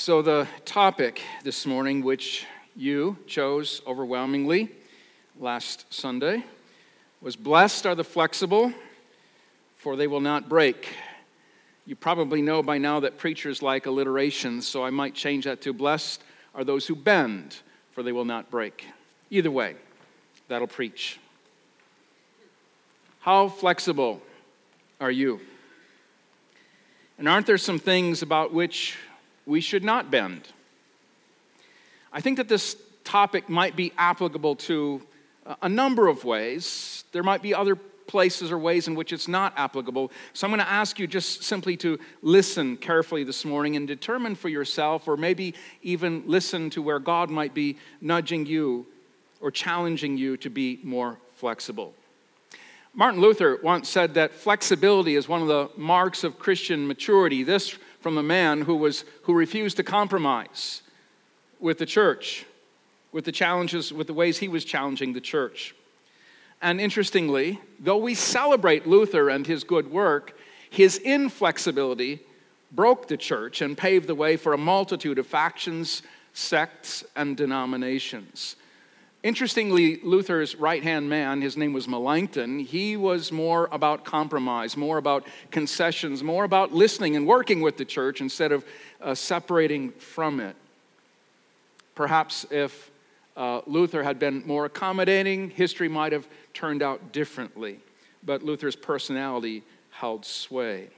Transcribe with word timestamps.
So, 0.00 0.22
the 0.22 0.46
topic 0.64 1.22
this 1.42 1.66
morning, 1.66 2.04
which 2.04 2.46
you 2.76 3.16
chose 3.26 3.82
overwhelmingly 3.84 4.70
last 5.40 5.92
Sunday, 5.92 6.44
was 7.20 7.34
Blessed 7.34 7.84
are 7.84 7.96
the 7.96 8.04
flexible, 8.04 8.72
for 9.74 9.96
they 9.96 10.06
will 10.06 10.20
not 10.20 10.48
break. 10.48 10.88
You 11.84 11.96
probably 11.96 12.40
know 12.42 12.62
by 12.62 12.78
now 12.78 13.00
that 13.00 13.18
preachers 13.18 13.60
like 13.60 13.86
alliteration, 13.86 14.62
so 14.62 14.84
I 14.84 14.90
might 14.90 15.14
change 15.14 15.46
that 15.46 15.60
to 15.62 15.72
Blessed 15.72 16.22
are 16.54 16.62
those 16.62 16.86
who 16.86 16.94
bend, 16.94 17.56
for 17.90 18.04
they 18.04 18.12
will 18.12 18.24
not 18.24 18.52
break. 18.52 18.86
Either 19.30 19.50
way, 19.50 19.74
that'll 20.46 20.68
preach. 20.68 21.18
How 23.18 23.48
flexible 23.48 24.22
are 25.00 25.10
you? 25.10 25.40
And 27.18 27.28
aren't 27.28 27.48
there 27.48 27.58
some 27.58 27.80
things 27.80 28.22
about 28.22 28.54
which 28.54 28.96
we 29.48 29.60
should 29.60 29.82
not 29.82 30.10
bend. 30.10 30.42
I 32.12 32.20
think 32.20 32.36
that 32.36 32.48
this 32.48 32.76
topic 33.02 33.48
might 33.48 33.74
be 33.74 33.92
applicable 33.96 34.56
to 34.56 35.02
uh, 35.46 35.54
a 35.62 35.68
number 35.68 36.06
of 36.06 36.24
ways. 36.24 37.04
There 37.12 37.22
might 37.22 37.42
be 37.42 37.54
other 37.54 37.74
places 37.74 38.52
or 38.52 38.58
ways 38.58 38.88
in 38.88 38.94
which 38.94 39.12
it's 39.12 39.28
not 39.28 39.52
applicable. 39.56 40.10
So 40.32 40.46
I'm 40.46 40.50
going 40.50 40.60
to 40.60 40.70
ask 40.70 40.98
you 40.98 41.06
just 41.06 41.42
simply 41.42 41.76
to 41.78 41.98
listen 42.22 42.76
carefully 42.76 43.24
this 43.24 43.44
morning 43.44 43.76
and 43.76 43.86
determine 43.86 44.34
for 44.34 44.48
yourself, 44.48 45.08
or 45.08 45.16
maybe 45.16 45.54
even 45.82 46.22
listen 46.26 46.70
to 46.70 46.82
where 46.82 46.98
God 46.98 47.30
might 47.30 47.54
be 47.54 47.76
nudging 48.00 48.46
you 48.46 48.86
or 49.40 49.50
challenging 49.50 50.16
you 50.16 50.36
to 50.38 50.50
be 50.50 50.80
more 50.82 51.18
flexible. 51.34 51.94
Martin 52.94 53.20
Luther 53.20 53.60
once 53.62 53.88
said 53.88 54.14
that 54.14 54.32
flexibility 54.32 55.14
is 55.14 55.28
one 55.28 55.42
of 55.42 55.48
the 55.48 55.70
marks 55.76 56.24
of 56.24 56.38
Christian 56.38 56.86
maturity. 56.86 57.44
This 57.44 57.78
from 58.00 58.18
a 58.18 58.22
man 58.22 58.62
who, 58.62 58.76
was, 58.76 59.04
who 59.22 59.34
refused 59.34 59.76
to 59.76 59.82
compromise 59.82 60.82
with 61.60 61.78
the 61.78 61.86
church, 61.86 62.46
with 63.12 63.24
the 63.24 63.32
challenges, 63.32 63.92
with 63.92 64.06
the 64.06 64.14
ways 64.14 64.38
he 64.38 64.48
was 64.48 64.64
challenging 64.64 65.12
the 65.12 65.20
church. 65.20 65.74
And 66.60 66.80
interestingly, 66.80 67.60
though 67.78 67.98
we 67.98 68.14
celebrate 68.14 68.86
Luther 68.86 69.28
and 69.28 69.46
his 69.46 69.64
good 69.64 69.90
work, 69.90 70.36
his 70.70 70.98
inflexibility 70.98 72.20
broke 72.72 73.08
the 73.08 73.16
church 73.16 73.62
and 73.62 73.78
paved 73.78 74.06
the 74.06 74.14
way 74.14 74.36
for 74.36 74.52
a 74.52 74.58
multitude 74.58 75.18
of 75.18 75.26
factions, 75.26 76.02
sects, 76.32 77.04
and 77.16 77.36
denominations. 77.36 78.56
Interestingly, 79.24 79.96
Luther's 80.02 80.54
right 80.54 80.82
hand 80.82 81.10
man, 81.10 81.42
his 81.42 81.56
name 81.56 81.72
was 81.72 81.88
Melanchthon, 81.88 82.60
he 82.60 82.96
was 82.96 83.32
more 83.32 83.68
about 83.72 84.04
compromise, 84.04 84.76
more 84.76 84.96
about 84.96 85.26
concessions, 85.50 86.22
more 86.22 86.44
about 86.44 86.72
listening 86.72 87.16
and 87.16 87.26
working 87.26 87.60
with 87.60 87.76
the 87.76 87.84
church 87.84 88.20
instead 88.20 88.52
of 88.52 88.64
uh, 89.00 89.14
separating 89.14 89.90
from 89.90 90.38
it. 90.38 90.54
Perhaps 91.96 92.46
if 92.50 92.92
uh, 93.36 93.60
Luther 93.66 94.04
had 94.04 94.20
been 94.20 94.46
more 94.46 94.66
accommodating, 94.66 95.50
history 95.50 95.88
might 95.88 96.12
have 96.12 96.28
turned 96.54 96.82
out 96.82 97.12
differently. 97.12 97.80
But 98.24 98.44
Luther's 98.44 98.76
personality 98.76 99.64
held 99.90 100.24
sway. 100.24 100.90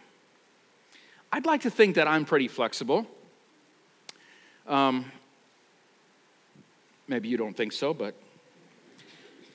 I'd 1.32 1.46
like 1.46 1.62
to 1.62 1.70
think 1.70 1.94
that 1.94 2.06
I'm 2.06 2.24
pretty 2.27 2.48
flexible. 2.48 3.06
Um, 4.66 5.10
Maybe 7.11 7.28
you 7.28 7.36
don't 7.36 7.56
think 7.56 7.72
so, 7.72 7.92
but 7.92 8.14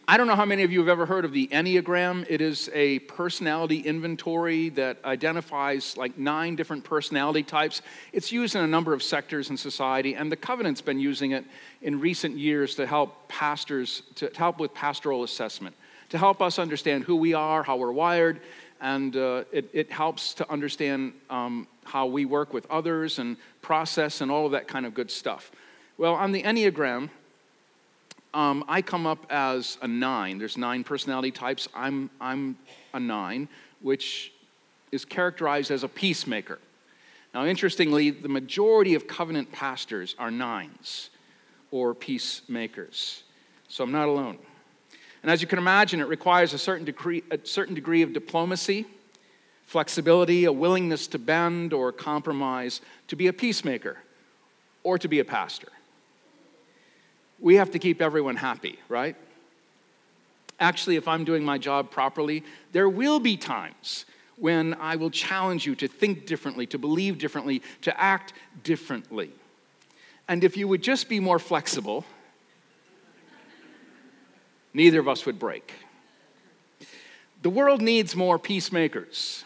I 0.09 0.17
don't 0.17 0.27
know 0.27 0.35
how 0.35 0.43
many 0.43 0.63
of 0.63 0.73
you 0.73 0.79
have 0.79 0.89
ever 0.89 1.05
heard 1.05 1.23
of 1.23 1.31
the 1.31 1.47
Enneagram. 1.47 2.25
It 2.29 2.41
is 2.41 2.69
a 2.73 2.99
personality 2.99 3.79
inventory 3.79 4.67
that 4.71 4.97
identifies 5.05 5.95
like 5.95 6.17
nine 6.17 6.57
different 6.57 6.83
personality 6.83 7.43
types. 7.43 7.81
It's 8.11 8.29
used 8.29 8.57
in 8.57 8.61
a 8.61 8.67
number 8.67 8.91
of 8.91 9.01
sectors 9.01 9.51
in 9.51 9.55
society, 9.55 10.15
and 10.15 10.29
the 10.29 10.35
Covenant's 10.35 10.81
been 10.81 10.99
using 10.99 11.31
it 11.31 11.45
in 11.81 12.01
recent 12.01 12.37
years 12.37 12.75
to 12.75 12.85
help 12.85 13.29
pastors, 13.29 14.01
to 14.15 14.29
help 14.35 14.59
with 14.59 14.73
pastoral 14.73 15.23
assessment, 15.23 15.77
to 16.09 16.17
help 16.17 16.41
us 16.41 16.59
understand 16.59 17.05
who 17.05 17.15
we 17.15 17.33
are, 17.33 17.63
how 17.63 17.77
we're 17.77 17.93
wired, 17.93 18.41
and 18.81 19.15
uh, 19.15 19.45
it, 19.53 19.69
it, 19.71 19.89
helps 19.89 20.33
to 20.33 20.51
understand 20.51 21.13
um, 21.29 21.69
how 21.85 22.05
we 22.05 22.25
work 22.25 22.51
with 22.51 22.69
others 22.69 23.17
and 23.17 23.37
process 23.61 24.19
and 24.19 24.29
all 24.29 24.45
of 24.45 24.51
that 24.51 24.67
kind 24.67 24.85
of 24.85 24.93
good 24.93 25.09
stuff. 25.09 25.53
Well, 25.97 26.15
on 26.15 26.33
the 26.33 26.43
Enneagram, 26.43 27.09
um, 28.35 28.65
I 28.67 28.81
come 28.81 29.07
up 29.07 29.25
as 29.29 29.77
a 29.81 29.87
nine. 29.87 30.37
There's 30.37 30.57
nine 30.57 30.83
personality 30.83 31.31
types. 31.31 31.69
I'm, 31.73 32.09
I'm 32.19 32.57
a 32.93 32.99
nine, 32.99 33.47
which 33.81 34.33
is 34.91 35.05
characterized 35.05 35.71
as 35.71 35.83
a 35.83 35.87
peacemaker. 35.87 36.59
Now, 37.33 37.45
interestingly, 37.45 38.11
the 38.11 38.27
majority 38.27 38.93
of 38.93 39.07
covenant 39.07 39.53
pastors 39.53 40.15
are 40.19 40.29
nines 40.29 41.09
or 41.71 41.95
peacemakers. 41.95 43.23
So 43.69 43.85
I'm 43.85 43.91
not 43.91 44.09
alone. 44.09 44.37
And 45.23 45.31
as 45.31 45.41
you 45.41 45.47
can 45.47 45.57
imagine, 45.57 46.01
it 46.01 46.07
requires 46.07 46.53
a 46.53 46.57
certain 46.57 46.85
degree, 46.85 47.23
a 47.31 47.39
certain 47.43 47.73
degree 47.73 48.01
of 48.01 48.11
diplomacy, 48.11 48.85
flexibility, 49.65 50.43
a 50.43 50.51
willingness 50.51 51.07
to 51.07 51.19
bend 51.19 51.71
or 51.71 51.93
compromise 51.93 52.81
to 53.07 53.15
be 53.15 53.27
a 53.27 53.33
peacemaker 53.33 53.97
or 54.83 54.99
to 54.99 55.07
be 55.07 55.19
a 55.19 55.25
pastor 55.25 55.69
we 57.39 57.55
have 57.55 57.71
to 57.71 57.79
keep 57.79 58.01
everyone 58.01 58.35
happy, 58.35 58.79
right? 58.89 59.15
Actually, 60.59 60.95
if 60.95 61.07
I'm 61.07 61.25
doing 61.25 61.43
my 61.43 61.57
job 61.57 61.91
properly, 61.91 62.43
there 62.71 62.87
will 62.87 63.19
be 63.19 63.35
times 63.35 64.05
when 64.37 64.73
I 64.75 64.95
will 64.95 65.09
challenge 65.09 65.65
you 65.65 65.75
to 65.75 65.87
think 65.87 66.25
differently, 66.25 66.65
to 66.67 66.77
believe 66.77 67.17
differently, 67.17 67.61
to 67.81 67.99
act 67.99 68.33
differently. 68.63 69.31
And 70.27 70.43
if 70.43 70.57
you 70.57 70.67
would 70.67 70.81
just 70.81 71.07
be 71.07 71.19
more 71.19 71.39
flexible, 71.39 72.05
neither 74.73 74.99
of 74.99 75.07
us 75.07 75.25
would 75.25 75.39
break. 75.39 75.73
The 77.41 77.49
world 77.49 77.81
needs 77.81 78.15
more 78.15 78.39
peacemakers. 78.39 79.43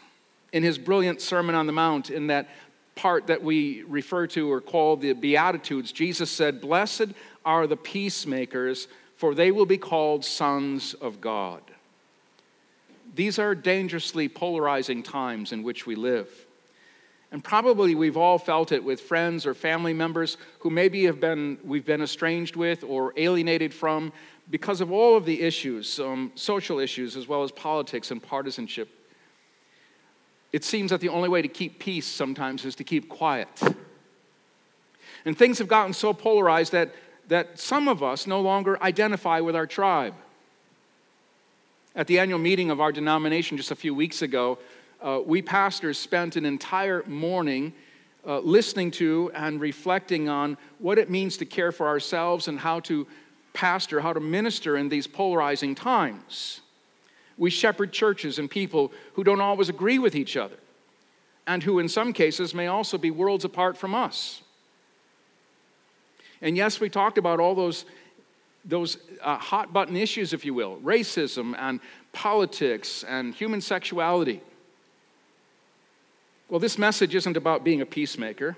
In 0.51 0.63
his 0.63 0.77
brilliant 0.77 1.21
Sermon 1.21 1.53
on 1.53 1.67
the 1.67 1.73
Mount, 1.73 2.09
in 2.09 2.27
that 2.27 2.49
part 2.99 3.27
that 3.27 3.41
we 3.41 3.83
refer 3.83 4.27
to 4.27 4.51
or 4.51 4.59
call 4.59 4.97
the 4.97 5.13
Beatitudes, 5.13 5.93
Jesus 5.93 6.29
said, 6.29 6.59
Blessed 6.59 7.07
are 7.45 7.65
the 7.65 7.77
peacemakers, 7.77 8.89
for 9.15 9.33
they 9.33 9.51
will 9.51 9.65
be 9.65 9.77
called 9.77 10.25
sons 10.25 10.95
of 10.95 11.21
God. 11.21 11.61
These 13.15 13.39
are 13.39 13.55
dangerously 13.55 14.27
polarizing 14.27 15.01
times 15.01 15.53
in 15.53 15.63
which 15.63 15.85
we 15.85 15.95
live. 15.95 16.29
And 17.31 17.41
probably 17.41 17.95
we've 17.95 18.17
all 18.17 18.37
felt 18.37 18.73
it 18.73 18.83
with 18.83 18.99
friends 18.99 19.45
or 19.45 19.53
family 19.53 19.93
members 19.93 20.35
who 20.59 20.69
maybe 20.69 21.05
have 21.05 21.21
been, 21.21 21.57
we've 21.63 21.85
been 21.85 22.01
estranged 22.01 22.57
with 22.57 22.83
or 22.83 23.13
alienated 23.15 23.73
from 23.73 24.11
because 24.49 24.81
of 24.81 24.91
all 24.91 25.15
of 25.15 25.23
the 25.23 25.41
issues, 25.41 26.01
um, 26.01 26.33
social 26.35 26.79
issues, 26.79 27.15
as 27.15 27.29
well 27.29 27.43
as 27.43 27.51
politics 27.51 28.11
and 28.11 28.21
partisanship. 28.21 28.89
It 30.51 30.63
seems 30.63 30.91
that 30.91 30.99
the 31.01 31.09
only 31.09 31.29
way 31.29 31.41
to 31.41 31.47
keep 31.47 31.79
peace 31.79 32.07
sometimes 32.07 32.65
is 32.65 32.75
to 32.75 32.83
keep 32.83 33.07
quiet. 33.09 33.49
And 35.25 35.37
things 35.37 35.59
have 35.59 35.67
gotten 35.67 35.93
so 35.93 36.13
polarized 36.13 36.71
that 36.71 36.93
that 37.29 37.59
some 37.59 37.87
of 37.87 38.03
us 38.03 38.27
no 38.27 38.41
longer 38.41 38.81
identify 38.83 39.39
with 39.39 39.55
our 39.55 39.67
tribe. 39.67 40.15
At 41.95 42.07
the 42.07 42.19
annual 42.19 42.39
meeting 42.39 42.69
of 42.71 42.81
our 42.81 42.91
denomination 42.91 43.55
just 43.55 43.71
a 43.71 43.75
few 43.75 43.95
weeks 43.95 44.21
ago, 44.21 44.57
uh, 45.01 45.21
we 45.25 45.41
pastors 45.41 45.97
spent 45.97 46.35
an 46.35 46.45
entire 46.45 47.03
morning 47.05 47.73
uh, 48.27 48.39
listening 48.39 48.91
to 48.91 49.31
and 49.33 49.61
reflecting 49.61 50.27
on 50.27 50.57
what 50.79 50.97
it 50.97 51.09
means 51.09 51.37
to 51.37 51.45
care 51.45 51.71
for 51.71 51.87
ourselves 51.87 52.47
and 52.47 52.59
how 52.59 52.79
to 52.81 53.07
pastor, 53.53 54.01
how 54.01 54.11
to 54.11 54.19
minister 54.19 54.75
in 54.75 54.89
these 54.89 55.07
polarizing 55.07 55.73
times. 55.73 56.61
We 57.39 57.49
shepherd 57.49 57.91
churches 57.91 58.37
and 58.37 58.51
people 58.51 58.91
who 59.13 59.23
don't 59.23 59.41
always 59.41 59.69
agree 59.69 59.97
with 59.97 60.13
each 60.13 60.37
other 60.37 60.57
and 61.47 61.63
who, 61.63 61.79
in 61.79 61.89
some 61.89 62.13
cases, 62.13 62.53
may 62.53 62.67
also 62.67 62.97
be 62.97 63.09
worlds 63.09 63.45
apart 63.45 63.77
from 63.77 63.95
us. 63.95 64.43
And 66.41 66.55
yes, 66.55 66.79
we 66.79 66.89
talked 66.89 67.17
about 67.17 67.39
all 67.39 67.55
those, 67.55 67.85
those 68.65 68.97
uh, 69.21 69.37
hot 69.37 69.73
button 69.73 69.95
issues, 69.95 70.33
if 70.33 70.45
you 70.45 70.53
will 70.53 70.77
racism 70.83 71.55
and 71.57 71.79
politics 72.11 73.03
and 73.07 73.33
human 73.33 73.61
sexuality. 73.61 74.41
Well, 76.49 76.59
this 76.59 76.77
message 76.77 77.15
isn't 77.15 77.37
about 77.37 77.63
being 77.63 77.81
a 77.81 77.85
peacemaker, 77.85 78.57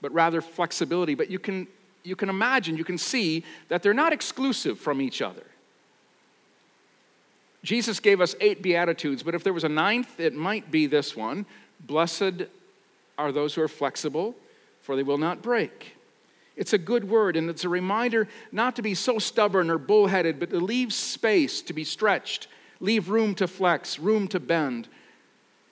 but 0.00 0.12
rather 0.12 0.40
flexibility. 0.40 1.14
But 1.14 1.30
you 1.30 1.38
can, 1.38 1.68
you 2.02 2.16
can 2.16 2.28
imagine, 2.28 2.76
you 2.76 2.84
can 2.84 2.98
see 2.98 3.44
that 3.68 3.82
they're 3.82 3.94
not 3.94 4.12
exclusive 4.12 4.80
from 4.80 5.00
each 5.00 5.22
other. 5.22 5.44
Jesus 7.66 7.98
gave 7.98 8.20
us 8.20 8.36
eight 8.40 8.62
Beatitudes, 8.62 9.24
but 9.24 9.34
if 9.34 9.42
there 9.42 9.52
was 9.52 9.64
a 9.64 9.68
ninth, 9.68 10.20
it 10.20 10.34
might 10.34 10.70
be 10.70 10.86
this 10.86 11.16
one 11.16 11.44
Blessed 11.80 12.44
are 13.18 13.32
those 13.32 13.54
who 13.54 13.62
are 13.62 13.68
flexible, 13.68 14.36
for 14.82 14.94
they 14.94 15.02
will 15.02 15.18
not 15.18 15.42
break. 15.42 15.96
It's 16.54 16.72
a 16.72 16.78
good 16.78 17.08
word, 17.08 17.36
and 17.36 17.50
it's 17.50 17.64
a 17.64 17.68
reminder 17.68 18.28
not 18.52 18.76
to 18.76 18.82
be 18.82 18.94
so 18.94 19.18
stubborn 19.18 19.68
or 19.68 19.78
bullheaded, 19.78 20.38
but 20.38 20.50
to 20.50 20.60
leave 20.60 20.92
space 20.92 21.60
to 21.62 21.72
be 21.72 21.82
stretched, 21.82 22.46
leave 22.78 23.08
room 23.08 23.34
to 23.34 23.48
flex, 23.48 23.98
room 23.98 24.28
to 24.28 24.38
bend. 24.38 24.86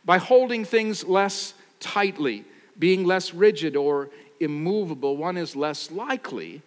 By 0.04 0.18
holding 0.18 0.64
things 0.64 1.04
less 1.04 1.54
tightly, 1.78 2.44
being 2.76 3.04
less 3.04 3.32
rigid 3.32 3.76
or 3.76 4.10
immovable, 4.40 5.16
one 5.16 5.36
is 5.36 5.54
less 5.54 5.92
likely 5.92 6.60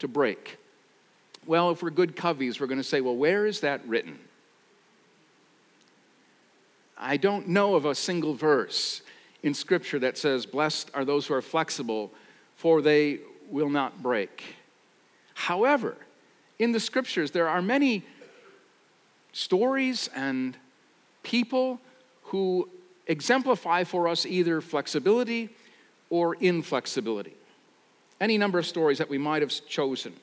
to 0.00 0.06
break. 0.06 0.58
Well, 1.46 1.70
if 1.70 1.82
we're 1.82 1.88
good 1.88 2.14
coveys, 2.14 2.60
we're 2.60 2.66
going 2.66 2.76
to 2.76 2.84
say, 2.84 3.00
well, 3.00 3.16
where 3.16 3.46
is 3.46 3.60
that 3.60 3.80
written? 3.88 4.18
I 6.96 7.16
don't 7.16 7.48
know 7.48 7.74
of 7.74 7.84
a 7.84 7.94
single 7.94 8.34
verse 8.34 9.02
in 9.42 9.54
Scripture 9.54 9.98
that 9.98 10.16
says, 10.16 10.46
Blessed 10.46 10.90
are 10.94 11.04
those 11.04 11.26
who 11.26 11.34
are 11.34 11.42
flexible, 11.42 12.12
for 12.56 12.80
they 12.80 13.20
will 13.50 13.68
not 13.68 14.02
break. 14.02 14.56
However, 15.34 15.96
in 16.58 16.72
the 16.72 16.80
Scriptures, 16.80 17.30
there 17.30 17.48
are 17.48 17.60
many 17.60 18.02
stories 19.32 20.08
and 20.14 20.56
people 21.22 21.80
who 22.24 22.68
exemplify 23.06 23.84
for 23.84 24.08
us 24.08 24.24
either 24.24 24.60
flexibility 24.60 25.50
or 26.08 26.36
inflexibility. 26.36 27.34
Any 28.20 28.38
number 28.38 28.58
of 28.58 28.66
stories 28.66 28.98
that 28.98 29.10
we 29.10 29.18
might 29.18 29.42
have 29.42 29.52
chosen. 29.68 30.14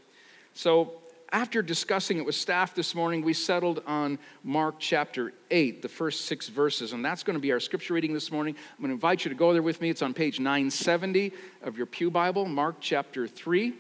So, 0.55 0.93
after 1.33 1.63
discussing 1.63 2.19
it 2.19 2.25
with 2.25 2.35
staff 2.35 2.75
this 2.75 2.93
morning, 2.93 3.23
we 3.23 3.33
settled 3.33 3.81
on 3.87 4.19
Mark 4.43 4.75
chapter 4.77 5.33
8, 5.49 5.81
the 5.81 5.89
first 5.89 6.25
six 6.25 6.47
verses, 6.47 6.93
and 6.93 7.03
that's 7.03 7.23
going 7.23 7.33
to 7.33 7.39
be 7.39 7.51
our 7.51 7.59
scripture 7.59 7.95
reading 7.95 8.13
this 8.13 8.31
morning. 8.31 8.55
I'm 8.55 8.77
going 8.77 8.89
to 8.89 8.93
invite 8.93 9.25
you 9.25 9.29
to 9.29 9.35
go 9.35 9.51
there 9.51 9.63
with 9.63 9.81
me. 9.81 9.89
It's 9.89 10.03
on 10.03 10.13
page 10.13 10.39
970 10.39 11.33
of 11.63 11.75
your 11.75 11.87
Pew 11.87 12.11
Bible, 12.11 12.45
Mark 12.45 12.75
chapter 12.79 13.27
3, 13.27 13.73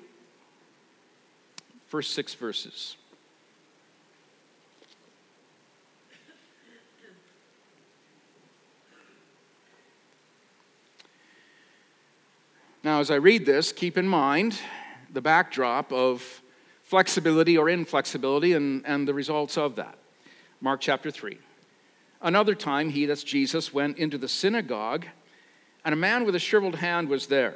first 1.85 2.15
six 2.15 2.33
verses. 2.33 2.97
Now, 12.83 12.99
as 12.99 13.11
I 13.11 13.15
read 13.15 13.45
this, 13.45 13.71
keep 13.71 13.95
in 13.95 14.07
mind 14.07 14.57
the 15.13 15.21
backdrop 15.21 15.93
of 15.93 16.42
flexibility 16.93 17.57
or 17.57 17.69
inflexibility 17.69 18.53
and, 18.53 18.85
and 18.85 19.07
the 19.07 19.13
results 19.15 19.57
of 19.57 19.77
that. 19.77 19.97
Mark 20.61 20.79
chapter 20.79 21.09
3. 21.09 21.39
Another 22.21 22.53
time, 22.53 22.87
he, 22.91 23.07
that's 23.07 23.23
Jesus, 23.23 23.73
went 23.73 23.97
into 23.97 24.15
the 24.15 24.27
synagogue, 24.27 25.07
and 25.83 25.93
a 25.93 25.95
man 25.95 26.23
with 26.23 26.35
a 26.35 26.39
shriveled 26.39 26.75
hand 26.75 27.09
was 27.09 27.25
there. 27.25 27.55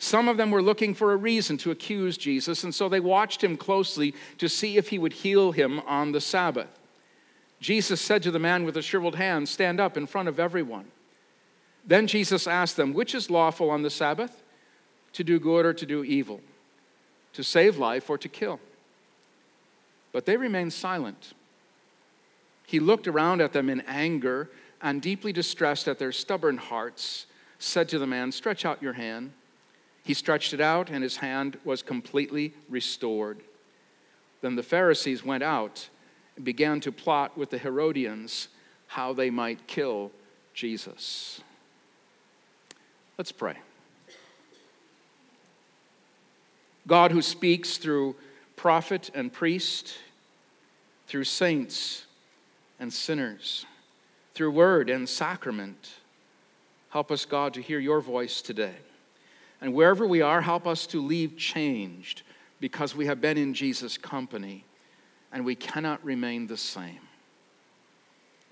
Some 0.00 0.26
of 0.26 0.36
them 0.36 0.50
were 0.50 0.62
looking 0.62 0.94
for 0.94 1.12
a 1.12 1.16
reason 1.16 1.56
to 1.58 1.70
accuse 1.70 2.18
Jesus, 2.18 2.64
and 2.64 2.74
so 2.74 2.88
they 2.88 2.98
watched 2.98 3.44
him 3.44 3.56
closely 3.56 4.16
to 4.38 4.48
see 4.48 4.78
if 4.78 4.88
he 4.88 4.98
would 4.98 5.12
heal 5.12 5.52
him 5.52 5.78
on 5.86 6.10
the 6.10 6.20
Sabbath. 6.20 6.80
Jesus 7.60 8.00
said 8.00 8.24
to 8.24 8.32
the 8.32 8.40
man 8.40 8.64
with 8.64 8.74
the 8.74 8.82
shriveled 8.82 9.14
hand, 9.14 9.48
Stand 9.48 9.78
up 9.78 9.96
in 9.96 10.08
front 10.08 10.28
of 10.28 10.40
everyone. 10.40 10.86
Then 11.86 12.08
Jesus 12.08 12.48
asked 12.48 12.76
them, 12.76 12.94
Which 12.94 13.14
is 13.14 13.30
lawful 13.30 13.70
on 13.70 13.82
the 13.82 13.90
Sabbath? 13.90 14.42
To 15.12 15.22
do 15.22 15.38
good 15.38 15.64
or 15.64 15.72
to 15.74 15.86
do 15.86 16.02
evil? 16.02 16.40
To 17.34 17.44
save 17.44 17.76
life 17.76 18.08
or 18.08 18.18
to 18.18 18.28
kill. 18.28 18.60
But 20.12 20.26
they 20.26 20.36
remained 20.36 20.72
silent. 20.72 21.34
He 22.66 22.80
looked 22.80 23.06
around 23.06 23.40
at 23.40 23.52
them 23.52 23.68
in 23.68 23.82
anger 23.82 24.50
and, 24.80 25.02
deeply 25.02 25.32
distressed 25.32 25.88
at 25.88 25.98
their 25.98 26.12
stubborn 26.12 26.56
hearts, 26.56 27.26
said 27.58 27.88
to 27.90 27.98
the 27.98 28.06
man, 28.06 28.32
Stretch 28.32 28.64
out 28.64 28.82
your 28.82 28.92
hand. 28.94 29.32
He 30.02 30.14
stretched 30.14 30.52
it 30.52 30.60
out, 30.60 30.90
and 30.90 31.02
his 31.02 31.16
hand 31.16 31.58
was 31.64 31.82
completely 31.82 32.52
restored. 32.68 33.40
Then 34.40 34.56
the 34.56 34.62
Pharisees 34.62 35.24
went 35.24 35.42
out 35.42 35.88
and 36.36 36.44
began 36.44 36.80
to 36.80 36.92
plot 36.92 37.36
with 37.36 37.50
the 37.50 37.58
Herodians 37.58 38.48
how 38.86 39.12
they 39.12 39.30
might 39.30 39.66
kill 39.66 40.10
Jesus. 40.52 41.40
Let's 43.16 43.32
pray. 43.32 43.56
God 46.86 47.12
who 47.12 47.22
speaks 47.22 47.78
through 47.78 48.16
prophet 48.56 49.10
and 49.14 49.32
priest, 49.32 49.96
through 51.06 51.24
saints 51.24 52.04
and 52.78 52.92
sinners, 52.92 53.64
through 54.34 54.50
word 54.50 54.90
and 54.90 55.08
sacrament. 55.08 55.94
Help 56.90 57.10
us, 57.10 57.24
God, 57.24 57.54
to 57.54 57.62
hear 57.62 57.78
your 57.78 58.00
voice 58.00 58.42
today. 58.42 58.74
And 59.60 59.72
wherever 59.72 60.06
we 60.06 60.20
are, 60.20 60.40
help 60.42 60.66
us 60.66 60.86
to 60.88 61.00
leave 61.00 61.36
changed 61.36 62.22
because 62.60 62.94
we 62.94 63.06
have 63.06 63.20
been 63.20 63.38
in 63.38 63.54
Jesus' 63.54 63.96
company 63.96 64.64
and 65.32 65.44
we 65.44 65.54
cannot 65.54 66.04
remain 66.04 66.46
the 66.46 66.56
same. 66.56 67.00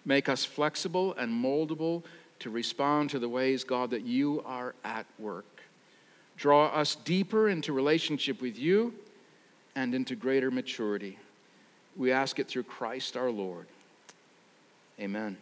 Make 0.05 0.29
us 0.29 0.45
flexible 0.45 1.15
and 1.15 1.31
moldable 1.33 2.03
to 2.41 2.51
respond 2.51 3.11
to 3.11 3.19
the 3.19 3.29
ways, 3.29 3.63
God, 3.63 3.91
that 3.91 4.03
you 4.03 4.43
are 4.45 4.75
at 4.85 5.07
work. 5.19 5.52
Draw 6.43 6.67
us 6.71 6.97
deeper 6.97 7.49
into 7.49 7.73
relationship 7.73 8.43
with 8.43 8.59
you 8.59 8.95
and 9.77 9.95
into 9.95 10.17
greater 10.17 10.51
maturity. 10.51 11.17
We 11.97 12.11
ask 12.11 12.41
it 12.41 12.49
through 12.49 12.65
Christ 12.65 13.17
our 13.17 13.31
Lord. 13.31 13.69
Amen. 14.99 15.37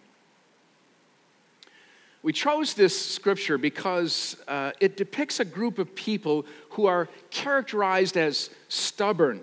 We 2.23 2.35
chose 2.35 2.75
this 2.75 3.01
scripture 3.01 3.57
because 3.57 4.37
uh, 4.47 4.73
it 4.79 4.99
depicts 4.99 5.41
a 5.41 5.45
group 5.47 5.79
of 5.79 5.95
people 5.95 6.45
who 6.73 6.85
are 6.85 7.09
characterized 7.31 8.19
as 8.19 8.51
stubborn 8.69 9.41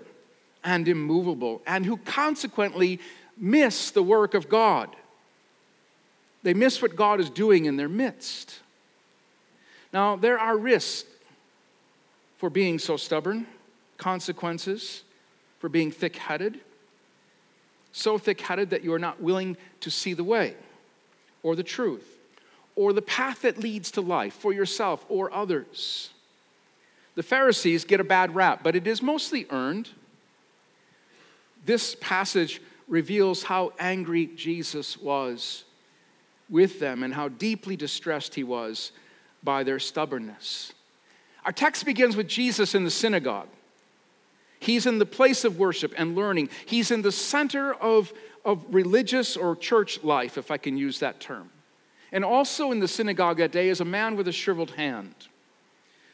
and 0.62 0.86
immovable, 0.86 1.60
and 1.66 1.84
who 1.84 1.96
consequently 1.96 3.00
miss 3.36 3.90
the 3.90 4.02
work 4.04 4.34
of 4.34 4.48
God. 4.48 4.94
They 6.44 6.54
miss 6.54 6.80
what 6.80 6.94
God 6.94 7.18
is 7.18 7.30
doing 7.30 7.64
in 7.64 7.76
their 7.76 7.88
midst. 7.88 8.60
Now, 9.92 10.14
there 10.14 10.38
are 10.38 10.56
risks 10.56 11.04
for 12.38 12.48
being 12.48 12.78
so 12.78 12.96
stubborn, 12.96 13.46
consequences 13.98 15.02
for 15.58 15.68
being 15.68 15.90
thick 15.90 16.16
headed, 16.16 16.60
so 17.92 18.16
thick 18.16 18.40
headed 18.40 18.70
that 18.70 18.84
you 18.84 18.92
are 18.92 18.98
not 18.98 19.20
willing 19.20 19.56
to 19.80 19.90
see 19.90 20.14
the 20.14 20.24
way 20.24 20.54
or 21.42 21.56
the 21.56 21.62
truth 21.62 22.18
or 22.76 22.92
the 22.92 23.02
path 23.02 23.42
that 23.42 23.58
leads 23.58 23.90
to 23.90 24.00
life 24.00 24.34
for 24.34 24.52
yourself 24.52 25.04
or 25.08 25.34
others. 25.34 26.10
The 27.16 27.24
Pharisees 27.24 27.84
get 27.84 27.98
a 27.98 28.04
bad 28.04 28.36
rap, 28.36 28.60
but 28.62 28.76
it 28.76 28.86
is 28.86 29.02
mostly 29.02 29.46
earned. 29.50 29.88
This 31.66 31.96
passage 32.00 32.62
reveals 32.86 33.42
how 33.42 33.72
angry 33.80 34.30
Jesus 34.36 34.96
was 34.96 35.64
with 36.48 36.78
them 36.78 37.02
and 37.02 37.12
how 37.12 37.28
deeply 37.28 37.74
distressed 37.74 38.36
he 38.36 38.44
was 38.44 38.92
by 39.42 39.64
their 39.64 39.80
stubbornness. 39.80 40.72
Our 41.48 41.52
text 41.52 41.86
begins 41.86 42.14
with 42.14 42.28
Jesus 42.28 42.74
in 42.74 42.84
the 42.84 42.90
synagogue. 42.90 43.48
He's 44.60 44.84
in 44.84 44.98
the 44.98 45.06
place 45.06 45.46
of 45.46 45.58
worship 45.58 45.94
and 45.96 46.14
learning. 46.14 46.50
He's 46.66 46.90
in 46.90 47.00
the 47.00 47.10
center 47.10 47.72
of, 47.72 48.12
of 48.44 48.66
religious 48.68 49.34
or 49.34 49.56
church 49.56 50.04
life, 50.04 50.36
if 50.36 50.50
I 50.50 50.58
can 50.58 50.76
use 50.76 50.98
that 50.98 51.20
term. 51.20 51.48
And 52.12 52.22
also 52.22 52.70
in 52.70 52.80
the 52.80 52.86
synagogue 52.86 53.38
that 53.38 53.50
day 53.50 53.70
is 53.70 53.80
a 53.80 53.86
man 53.86 54.14
with 54.14 54.28
a 54.28 54.32
shriveled 54.32 54.72
hand. 54.72 55.14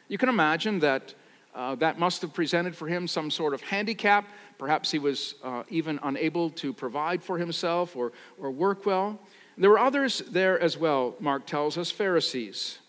You 0.07 0.17
can 0.17 0.29
imagine 0.29 0.79
that 0.79 1.13
uh, 1.53 1.75
that 1.75 1.99
must 1.99 2.21
have 2.21 2.33
presented 2.33 2.73
for 2.73 2.87
him 2.87 3.05
some 3.05 3.29
sort 3.29 3.53
of 3.53 3.59
handicap. 3.59 4.29
Perhaps 4.57 4.89
he 4.89 4.99
was 4.99 5.35
uh, 5.43 5.63
even 5.67 5.99
unable 6.03 6.49
to 6.51 6.71
provide 6.71 7.21
for 7.21 7.37
himself 7.37 7.97
or, 7.97 8.13
or 8.39 8.51
work 8.51 8.85
well. 8.85 9.19
There 9.57 9.69
were 9.69 9.79
others 9.79 10.19
there 10.29 10.57
as 10.57 10.77
well, 10.77 11.13
Mark 11.19 11.45
tells 11.45 11.77
us, 11.77 11.91
Pharisees 11.91 12.79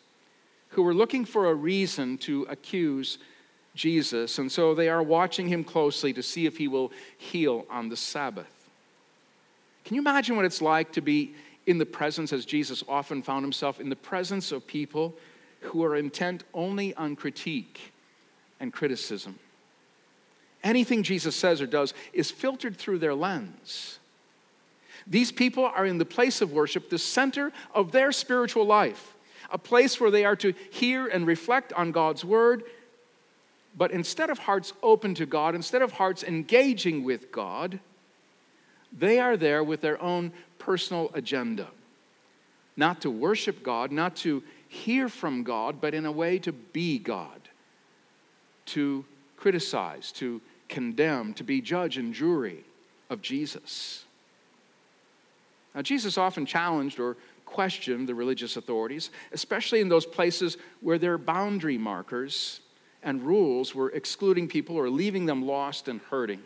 who 0.76 0.82
were 0.82 0.94
looking 0.94 1.24
for 1.24 1.46
a 1.46 1.54
reason 1.54 2.18
to 2.18 2.46
accuse 2.50 3.16
Jesus, 3.74 4.38
and 4.38 4.52
so 4.52 4.74
they 4.74 4.90
are 4.90 5.02
watching 5.02 5.48
him 5.48 5.64
closely 5.64 6.12
to 6.12 6.22
see 6.22 6.44
if 6.44 6.58
he 6.58 6.68
will 6.68 6.92
heal 7.16 7.64
on 7.70 7.88
the 7.88 7.96
Sabbath. 7.96 8.68
Can 9.86 9.94
you 9.94 10.02
imagine 10.02 10.36
what 10.36 10.44
it's 10.44 10.60
like 10.60 10.92
to 10.92 11.00
be 11.00 11.34
in 11.64 11.78
the 11.78 11.86
presence, 11.86 12.30
as 12.30 12.44
Jesus 12.44 12.84
often 12.90 13.22
found 13.22 13.42
himself, 13.42 13.80
in 13.80 13.88
the 13.88 13.96
presence 13.96 14.52
of 14.52 14.66
people 14.66 15.14
who 15.60 15.82
are 15.82 15.96
intent 15.96 16.44
only 16.52 16.92
on 16.94 17.16
critique 17.16 17.94
and 18.60 18.70
criticism? 18.70 19.38
Anything 20.62 21.02
Jesus 21.02 21.34
says 21.34 21.62
or 21.62 21.66
does 21.66 21.94
is 22.12 22.30
filtered 22.30 22.76
through 22.76 22.98
their 22.98 23.14
lens. 23.14 23.98
These 25.06 25.32
people 25.32 25.64
are 25.64 25.86
in 25.86 25.96
the 25.96 26.04
place 26.04 26.42
of 26.42 26.52
worship, 26.52 26.90
the 26.90 26.98
center 26.98 27.50
of 27.74 27.92
their 27.92 28.12
spiritual 28.12 28.66
life 28.66 29.14
a 29.50 29.58
place 29.58 30.00
where 30.00 30.10
they 30.10 30.24
are 30.24 30.36
to 30.36 30.54
hear 30.70 31.06
and 31.06 31.26
reflect 31.26 31.72
on 31.72 31.92
God's 31.92 32.24
word. 32.24 32.64
But 33.76 33.90
instead 33.90 34.30
of 34.30 34.38
hearts 34.38 34.72
open 34.82 35.14
to 35.16 35.26
God, 35.26 35.54
instead 35.54 35.82
of 35.82 35.92
hearts 35.92 36.22
engaging 36.22 37.04
with 37.04 37.30
God, 37.30 37.78
they 38.96 39.18
are 39.18 39.36
there 39.36 39.62
with 39.62 39.80
their 39.80 40.00
own 40.02 40.32
personal 40.58 41.10
agenda. 41.14 41.68
Not 42.76 43.02
to 43.02 43.10
worship 43.10 43.62
God, 43.62 43.92
not 43.92 44.16
to 44.16 44.42
hear 44.68 45.08
from 45.08 45.42
God, 45.42 45.80
but 45.80 45.94
in 45.94 46.06
a 46.06 46.12
way 46.12 46.38
to 46.40 46.52
be 46.52 46.98
God, 46.98 47.48
to 48.66 49.04
criticize, 49.36 50.12
to 50.12 50.40
condemn, 50.68 51.34
to 51.34 51.44
be 51.44 51.60
judge 51.60 51.96
and 51.98 52.12
jury 52.12 52.64
of 53.08 53.22
Jesus. 53.22 54.04
Now, 55.74 55.82
Jesus 55.82 56.16
often 56.16 56.46
challenged 56.46 56.98
or 56.98 57.16
question 57.46 58.04
the 58.04 58.14
religious 58.14 58.56
authorities, 58.56 59.10
especially 59.32 59.80
in 59.80 59.88
those 59.88 60.04
places 60.04 60.58
where 60.80 60.98
their 60.98 61.16
boundary 61.16 61.78
markers 61.78 62.60
and 63.02 63.22
rules 63.22 63.74
were 63.74 63.90
excluding 63.90 64.48
people 64.48 64.76
or 64.76 64.90
leaving 64.90 65.24
them 65.24 65.46
lost 65.46 65.88
and 65.88 66.00
hurting. 66.10 66.42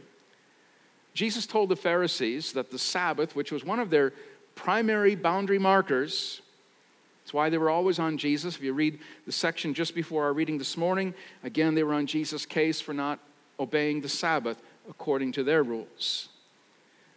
Jesus 1.14 1.46
told 1.46 1.68
the 1.68 1.76
Pharisees 1.76 2.52
that 2.52 2.70
the 2.70 2.78
Sabbath, 2.78 3.34
which 3.34 3.50
was 3.50 3.64
one 3.64 3.80
of 3.80 3.90
their 3.90 4.12
primary 4.54 5.16
boundary 5.16 5.58
markers, 5.58 6.42
that's 7.24 7.34
why 7.34 7.48
they 7.48 7.58
were 7.58 7.70
always 7.70 7.98
on 7.98 8.18
Jesus. 8.18 8.56
If 8.56 8.62
you 8.62 8.72
read 8.72 8.98
the 9.26 9.32
section 9.32 9.74
just 9.74 9.94
before 9.94 10.24
our 10.24 10.32
reading 10.32 10.58
this 10.58 10.76
morning, 10.76 11.14
again, 11.42 11.74
they 11.74 11.82
were 11.82 11.94
on 11.94 12.06
Jesus' 12.06 12.46
case 12.46 12.80
for 12.80 12.92
not 12.92 13.18
obeying 13.58 14.00
the 14.00 14.08
Sabbath 14.08 14.60
according 14.88 15.32
to 15.32 15.44
their 15.44 15.62
rules. 15.62 16.28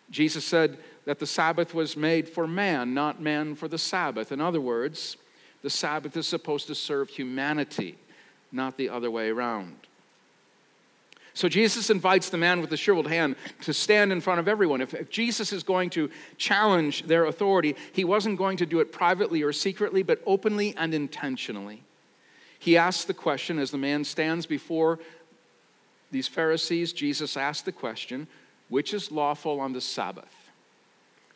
Jesus 0.10 0.46
said 0.46 0.78
that 1.05 1.19
the 1.19 1.27
Sabbath 1.27 1.74
was 1.74 1.98
made 1.98 2.29
for 2.29 2.48
man, 2.48 2.93
not 2.93 3.22
man 3.22 3.55
for 3.55 3.67
the 3.67 3.77
Sabbath. 3.77 4.31
In 4.31 4.39
other 4.39 4.62
words, 4.62 5.17
the 5.62 5.69
Sabbath 5.69 6.15
is 6.15 6.27
supposed 6.27 6.67
to 6.67 6.75
serve 6.75 7.10
humanity, 7.10 7.98
not 8.51 8.77
the 8.77 8.89
other 8.89 9.12
way 9.12 9.29
around. 9.29 9.75
So 11.36 11.50
Jesus 11.50 11.89
invites 11.89 12.29
the 12.29 12.38
man 12.38 12.62
with 12.62 12.69
the 12.69 12.77
shriveled 12.77 13.07
hand 13.07 13.36
to 13.62 13.74
stand 13.74 14.12
in 14.12 14.22
front 14.22 14.39
of 14.39 14.48
everyone. 14.48 14.81
If, 14.81 14.93
if, 14.93 15.10
Jesus 15.10 15.51
is 15.51 15.63
going 15.63 15.89
to 15.91 16.12
challenge 16.38 17.07
their 17.07 17.25
authority, 17.25 17.75
he 17.91 18.03
wasn't 18.03 18.38
going 18.38 18.57
to 18.57 18.67
do 18.67 18.79
it 18.79 18.91
privately 18.91 19.41
or 19.41 19.51
secretly, 19.51 20.03
but 20.03 20.22
openly 20.27 20.75
and 20.77 20.93
intentionally. 20.93 21.81
He 22.60 22.77
asks 22.77 23.05
the 23.05 23.15
question 23.15 23.57
as 23.57 23.72
the 23.72 23.79
man 23.79 24.03
stands 24.03 24.45
before 24.45 25.00
these 26.12 26.27
Pharisees, 26.27 26.93
Jesus 26.93 27.36
asks 27.36 27.63
the 27.63 27.72
question 27.72 28.27
which 28.69 28.93
is 28.93 29.12
lawful 29.12 29.60
on 29.60 29.74
the 29.74 29.81
Sabbath? 29.81 30.43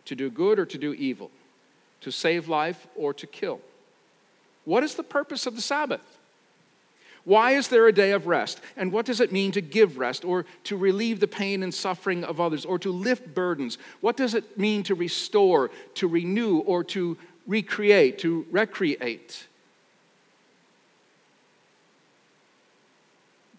To 0.08 0.16
do 0.16 0.30
good 0.30 0.58
or 0.58 0.66
to 0.66 0.78
do 0.78 0.94
evil? 0.94 1.32
To 2.02 2.12
save 2.12 2.48
life 2.48 2.88
or 2.96 3.14
to 3.14 3.28
kill? 3.28 3.60
What 4.64 4.84
is 4.84 4.96
the 4.96 5.04
purpose 5.04 5.46
of 5.46 5.56
the 5.56 5.62
Sabbath? 5.62 6.18
Why 7.26 7.52
is 7.52 7.68
there 7.68 7.88
a 7.88 7.92
day 7.92 8.12
of 8.12 8.26
rest? 8.26 8.62
And 8.78 8.94
what 8.94 9.06
does 9.06 9.20
it 9.20 9.34
mean 9.34 9.52
to 9.52 9.60
give 9.60 9.98
rest 9.98 10.24
or 10.24 10.46
to 10.64 10.78
relieve 10.78 11.20
the 11.20 11.28
pain 11.28 11.62
and 11.62 11.74
suffering 11.74 12.24
of 12.24 12.40
others 12.40 12.64
or 12.64 12.80
to 12.80 12.90
lift 12.90 13.34
burdens? 13.34 13.78
What 14.00 14.16
does 14.16 14.34
it 14.34 14.58
mean 14.58 14.84
to 14.84 14.96
restore, 14.96 15.72
to 15.96 16.08
renew, 16.08 16.60
or 16.60 16.86
to 16.86 17.18
recreate, 17.46 18.20
to 18.20 18.46
recreate? 18.50 19.46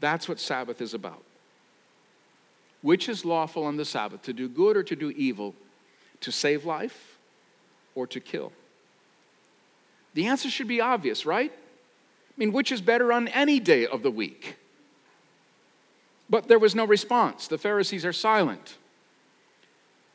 That's 0.01 0.31
what 0.31 0.41
Sabbath 0.41 0.81
is 0.81 0.95
about. 0.95 1.23
Which 2.81 3.07
is 3.11 3.27
lawful 3.27 3.65
on 3.65 3.77
the 3.77 3.85
Sabbath, 3.85 4.23
to 4.23 4.33
do 4.33 4.49
good 4.49 4.79
or 4.79 4.83
to 4.85 4.97
do 4.97 5.11
evil, 5.11 5.55
to 6.21 6.33
save 6.33 6.65
life 6.65 7.19
or 7.95 8.07
to 8.07 8.21
kill? 8.21 8.53
The 10.15 10.27
answer 10.27 10.51
should 10.51 10.69
be 10.69 10.81
obvious, 10.81 11.25
right? 11.27 11.53
I 11.53 12.35
mean, 12.37 12.53
which 12.53 12.73
is 12.73 12.81
better 12.81 13.13
on 13.13 13.29
any 13.29 13.61
day 13.61 13.87
of 13.87 14.03
the 14.03 14.11
week? 14.11 14.57
But 16.31 16.49
there 16.49 16.59
was 16.59 16.75
no 16.75 16.85
response. 16.85 17.49
The 17.49 17.59
Pharisees 17.59 18.05
are 18.05 18.13
silent. 18.13 18.77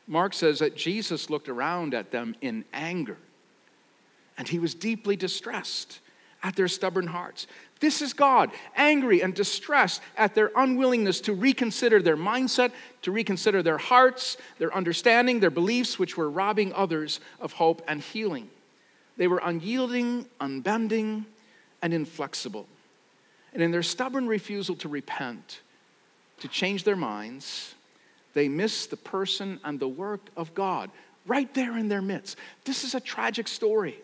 Mark 0.06 0.34
says 0.34 0.58
that 0.58 0.76
Jesus 0.76 1.30
looked 1.30 1.48
around 1.48 1.94
at 1.94 2.10
them 2.10 2.36
in 2.40 2.64
anger, 2.72 3.16
and 4.36 4.48
he 4.48 4.58
was 4.58 4.74
deeply 4.74 5.16
distressed 5.16 6.00
at 6.42 6.56
their 6.56 6.68
stubborn 6.68 7.06
hearts. 7.06 7.46
This 7.80 8.00
is 8.00 8.12
God, 8.12 8.50
angry 8.76 9.20
and 9.20 9.34
distressed 9.34 10.00
at 10.16 10.34
their 10.34 10.50
unwillingness 10.56 11.20
to 11.22 11.34
reconsider 11.34 12.00
their 12.00 12.16
mindset, 12.16 12.72
to 13.02 13.10
reconsider 13.10 13.62
their 13.62 13.78
hearts, 13.78 14.36
their 14.58 14.74
understanding, 14.74 15.40
their 15.40 15.50
beliefs, 15.50 15.98
which 15.98 16.16
were 16.16 16.30
robbing 16.30 16.72
others 16.72 17.20
of 17.40 17.52
hope 17.52 17.82
and 17.88 18.00
healing. 18.00 18.48
They 19.16 19.26
were 19.26 19.40
unyielding, 19.42 20.26
unbending, 20.40 21.26
and 21.82 21.92
inflexible. 21.92 22.66
And 23.52 23.62
in 23.62 23.70
their 23.70 23.82
stubborn 23.82 24.26
refusal 24.26 24.76
to 24.76 24.88
repent, 24.88 25.60
to 26.40 26.48
change 26.48 26.84
their 26.84 26.96
minds, 26.96 27.74
they 28.34 28.48
miss 28.48 28.86
the 28.86 28.96
person 28.96 29.60
and 29.64 29.78
the 29.78 29.88
work 29.88 30.20
of 30.36 30.54
God 30.54 30.90
right 31.26 31.52
there 31.54 31.76
in 31.78 31.88
their 31.88 32.02
midst. 32.02 32.36
This 32.64 32.84
is 32.84 32.94
a 32.94 33.00
tragic 33.00 33.48
story. 33.48 33.98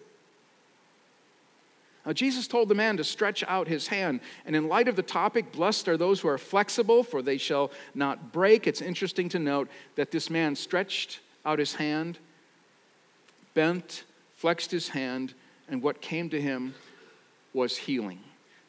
Now, 2.07 2.13
Jesus 2.13 2.49
told 2.49 2.69
the 2.69 2.75
man 2.75 2.97
to 2.97 3.05
stretch 3.05 3.45
out 3.47 3.69
his 3.69 3.87
hand. 3.87 4.21
And 4.47 4.57
in 4.57 4.69
light 4.69 4.89
of 4.89 4.97
the 4.97 5.03
topic, 5.03 5.53
blessed 5.53 5.87
are 5.89 5.97
those 5.99 6.21
who 6.21 6.29
are 6.29 6.39
flexible, 6.39 7.03
for 7.03 7.21
they 7.21 7.37
shall 7.37 7.71
not 7.95 8.33
break. 8.33 8.67
It's 8.67 8.81
interesting 8.81 9.29
to 9.31 9.39
note 9.39 9.69
that 9.97 10.11
this 10.11 10.31
man 10.31 10.57
stretched 10.57 11.21
out 11.45 11.59
his 11.59 11.75
hand, 11.75 12.19
bent, 13.55 14.05
flexed 14.37 14.71
his 14.71 14.89
hand, 14.89 15.35
and 15.69 15.83
what 15.83 16.01
came 16.01 16.31
to 16.31 16.41
him 16.41 16.75
was 17.53 17.77
healing. 17.77 18.21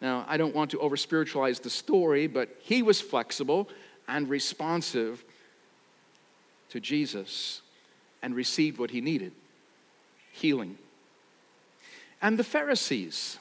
Now, 0.01 0.25
I 0.27 0.37
don't 0.37 0.55
want 0.55 0.71
to 0.71 0.79
over 0.79 0.97
spiritualize 0.97 1.59
the 1.59 1.69
story, 1.69 2.27
but 2.27 2.49
he 2.59 2.81
was 2.81 2.99
flexible 2.99 3.69
and 4.07 4.27
responsive 4.27 5.23
to 6.69 6.79
Jesus 6.79 7.61
and 8.21 8.35
received 8.35 8.77
what 8.77 8.91
he 8.91 8.99
needed 8.99 9.31
healing. 10.31 10.77
And 12.21 12.37
the 12.37 12.43
Pharisees, 12.43 13.39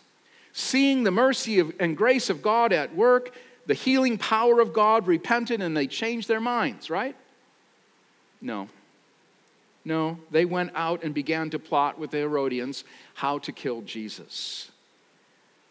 seeing 0.53 1.05
the 1.05 1.11
mercy 1.11 1.59
of, 1.59 1.73
and 1.79 1.97
grace 1.97 2.31
of 2.31 2.43
God 2.43 2.73
at 2.73 2.95
work, 2.95 3.35
the 3.67 3.75
healing 3.75 4.19
power 4.19 4.61
of 4.61 4.73
God, 4.73 5.07
repented 5.07 5.61
and 5.61 5.77
they 5.77 5.87
changed 5.87 6.29
their 6.29 6.41
minds, 6.41 6.91
right? 6.91 7.15
No. 8.41 8.69
No, 9.85 10.19
they 10.31 10.45
went 10.45 10.73
out 10.75 11.03
and 11.03 11.15
began 11.15 11.51
to 11.51 11.59
plot 11.59 11.99
with 11.99 12.11
the 12.11 12.19
Herodians 12.19 12.85
how 13.15 13.39
to 13.39 13.53
kill 13.53 13.83
Jesus. 13.83 14.71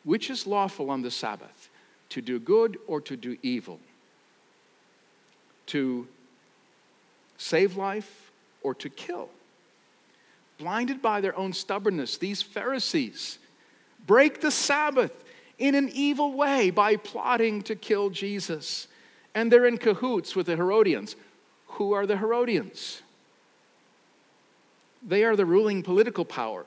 Which 0.03 0.29
is 0.29 0.47
lawful 0.47 0.89
on 0.89 1.01
the 1.01 1.11
Sabbath, 1.11 1.69
to 2.09 2.21
do 2.21 2.39
good 2.39 2.77
or 2.87 3.01
to 3.01 3.15
do 3.15 3.37
evil? 3.43 3.79
To 5.67 6.07
save 7.37 7.75
life 7.75 8.31
or 8.63 8.73
to 8.75 8.89
kill? 8.89 9.29
Blinded 10.59 11.01
by 11.01 11.21
their 11.21 11.35
own 11.37 11.53
stubbornness, 11.53 12.17
these 12.17 12.41
Pharisees 12.41 13.39
break 14.05 14.41
the 14.41 14.51
Sabbath 14.51 15.23
in 15.57 15.73
an 15.73 15.89
evil 15.93 16.33
way 16.33 16.69
by 16.69 16.97
plotting 16.97 17.61
to 17.63 17.75
kill 17.75 18.09
Jesus. 18.09 18.87
And 19.33 19.51
they're 19.51 19.65
in 19.65 19.77
cahoots 19.77 20.35
with 20.35 20.47
the 20.47 20.57
Herodians. 20.57 21.15
Who 21.67 21.93
are 21.93 22.05
the 22.05 22.17
Herodians? 22.17 23.01
They 25.07 25.23
are 25.23 25.37
the 25.37 25.45
ruling 25.45 25.81
political 25.81 26.25
power 26.25 26.65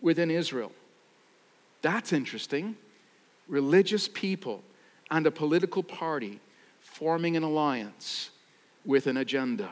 within 0.00 0.30
Israel. 0.30 0.70
That's 1.82 2.12
interesting. 2.12 2.76
Religious 3.48 4.06
people 4.06 4.62
and 5.10 5.26
a 5.26 5.30
political 5.32 5.82
party 5.82 6.38
forming 6.80 7.36
an 7.36 7.42
alliance 7.42 8.30
with 8.84 9.08
an 9.08 9.16
agenda. 9.16 9.70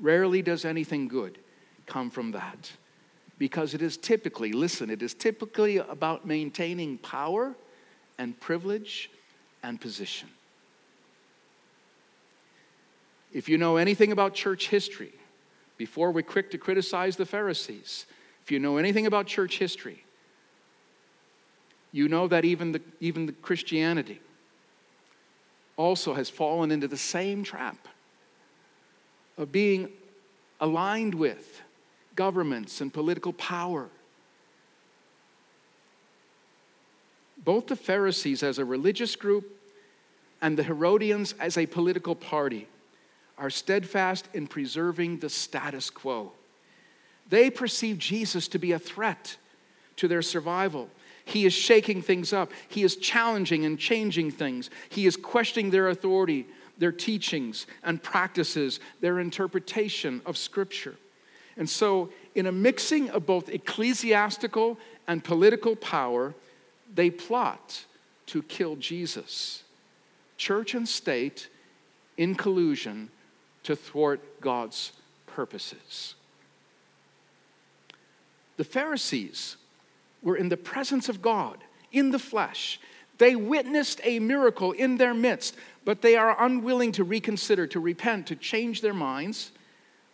Rarely 0.00 0.42
does 0.42 0.64
anything 0.64 1.06
good 1.06 1.38
come 1.90 2.08
from 2.08 2.30
that 2.30 2.70
because 3.38 3.74
it 3.74 3.82
is 3.82 3.96
typically, 3.96 4.52
listen, 4.52 4.90
it 4.90 5.02
is 5.02 5.12
typically 5.12 5.78
about 5.78 6.26
maintaining 6.26 6.98
power 6.98 7.54
and 8.18 8.38
privilege 8.38 9.10
and 9.62 9.80
position. 9.80 10.28
If 13.32 13.48
you 13.48 13.58
know 13.58 13.76
anything 13.76 14.12
about 14.12 14.34
church 14.34 14.68
history, 14.68 15.12
before 15.76 16.12
we're 16.12 16.22
quick 16.22 16.50
to 16.50 16.58
criticize 16.58 17.16
the 17.16 17.26
Pharisees, 17.26 18.06
if 18.42 18.52
you 18.52 18.58
know 18.58 18.76
anything 18.76 19.06
about 19.06 19.26
church 19.26 19.58
history, 19.58 20.04
you 21.92 22.08
know 22.08 22.28
that 22.28 22.44
even 22.44 22.72
the, 22.72 22.82
even 23.00 23.26
the 23.26 23.32
Christianity 23.32 24.20
also 25.76 26.14
has 26.14 26.28
fallen 26.28 26.70
into 26.70 26.86
the 26.86 26.96
same 26.96 27.42
trap 27.42 27.88
of 29.38 29.50
being 29.50 29.88
aligned 30.60 31.14
with 31.14 31.62
governments 32.20 32.82
and 32.82 32.92
political 32.92 33.32
power. 33.32 33.88
Both 37.42 37.68
the 37.68 37.76
Pharisees 37.76 38.42
as 38.42 38.58
a 38.58 38.64
religious 38.66 39.16
group 39.16 39.46
and 40.42 40.54
the 40.54 40.62
Herodians 40.62 41.34
as 41.40 41.56
a 41.56 41.64
political 41.64 42.14
party 42.14 42.68
are 43.38 43.48
steadfast 43.48 44.28
in 44.34 44.48
preserving 44.48 45.20
the 45.20 45.30
status 45.30 45.88
quo. 45.88 46.32
They 47.30 47.48
perceive 47.48 47.96
Jesus 47.96 48.48
to 48.48 48.58
be 48.58 48.72
a 48.72 48.78
threat 48.78 49.38
to 49.96 50.06
their 50.06 50.20
survival. 50.20 50.90
He 51.24 51.46
is 51.46 51.54
shaking 51.54 52.02
things 52.02 52.34
up. 52.34 52.52
He 52.68 52.82
is 52.82 52.96
challenging 52.96 53.64
and 53.64 53.78
changing 53.78 54.32
things. 54.32 54.68
He 54.90 55.06
is 55.06 55.16
questioning 55.16 55.70
their 55.70 55.88
authority, 55.88 56.46
their 56.76 56.92
teachings 56.92 57.66
and 57.82 58.02
practices, 58.02 58.78
their 59.00 59.20
interpretation 59.20 60.20
of 60.26 60.36
Scripture. 60.36 60.96
And 61.60 61.68
so, 61.68 62.08
in 62.34 62.46
a 62.46 62.52
mixing 62.52 63.10
of 63.10 63.26
both 63.26 63.50
ecclesiastical 63.50 64.78
and 65.06 65.22
political 65.22 65.76
power, 65.76 66.34
they 66.94 67.10
plot 67.10 67.84
to 68.28 68.42
kill 68.42 68.76
Jesus. 68.76 69.62
Church 70.38 70.74
and 70.74 70.88
state 70.88 71.50
in 72.16 72.34
collusion 72.34 73.10
to 73.64 73.76
thwart 73.76 74.40
God's 74.40 74.92
purposes. 75.26 76.14
The 78.56 78.64
Pharisees 78.64 79.58
were 80.22 80.36
in 80.36 80.48
the 80.48 80.56
presence 80.56 81.10
of 81.10 81.20
God, 81.20 81.58
in 81.92 82.10
the 82.10 82.18
flesh. 82.18 82.80
They 83.18 83.36
witnessed 83.36 84.00
a 84.02 84.18
miracle 84.18 84.72
in 84.72 84.96
their 84.96 85.12
midst, 85.12 85.56
but 85.84 86.00
they 86.00 86.16
are 86.16 86.42
unwilling 86.42 86.92
to 86.92 87.04
reconsider, 87.04 87.66
to 87.66 87.80
repent, 87.80 88.28
to 88.28 88.34
change 88.34 88.80
their 88.80 88.94
minds. 88.94 89.52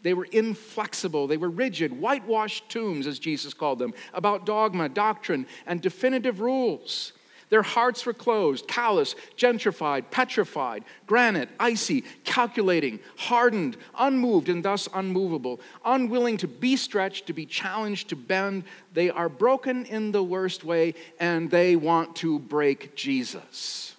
They 0.07 0.15
were 0.15 0.29
inflexible. 0.31 1.27
They 1.27 1.37
were 1.37 1.51
rigid, 1.51 1.99
whitewashed 1.99 2.69
tombs, 2.69 3.09
as 3.09 3.19
Jesus 3.19 3.53
called 3.53 3.81
them, 3.81 3.93
about 4.15 4.47
dogma, 4.47 4.89
doctrine, 4.89 5.49
and 5.67 5.81
definitive 5.81 6.39
rules. 6.39 7.13
Their 7.49 7.63
hearts 7.63 8.07
were 8.07 8.13
closed, 8.13 8.69
callous, 8.69 9.17
gentrified, 9.37 10.13
petrified, 10.13 10.85
granite, 11.09 11.49
icy, 11.59 12.05
calculating, 12.23 13.01
hardened, 13.17 13.77
unmoved, 13.99 14.49
and 14.49 14.65
thus 14.65 14.89
unmovable, 14.95 15.59
unwilling 15.85 16.37
to 16.37 16.47
be 16.47 16.77
stretched, 16.77 17.27
to 17.27 17.33
be 17.33 17.45
challenged, 17.45 18.11
to 18.11 18.15
bend. 18.15 18.63
They 18.95 19.11
are 19.11 19.29
broken 19.29 19.87
in 19.87 20.13
the 20.13 20.23
worst 20.23 20.63
way, 20.63 20.95
and 21.19 21.51
they 21.51 21.75
want 21.75 22.15
to 22.17 22.39
break 22.39 22.95
Jesus. 22.95 23.97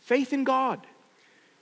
Faith 0.00 0.32
in 0.32 0.44
God, 0.44 0.80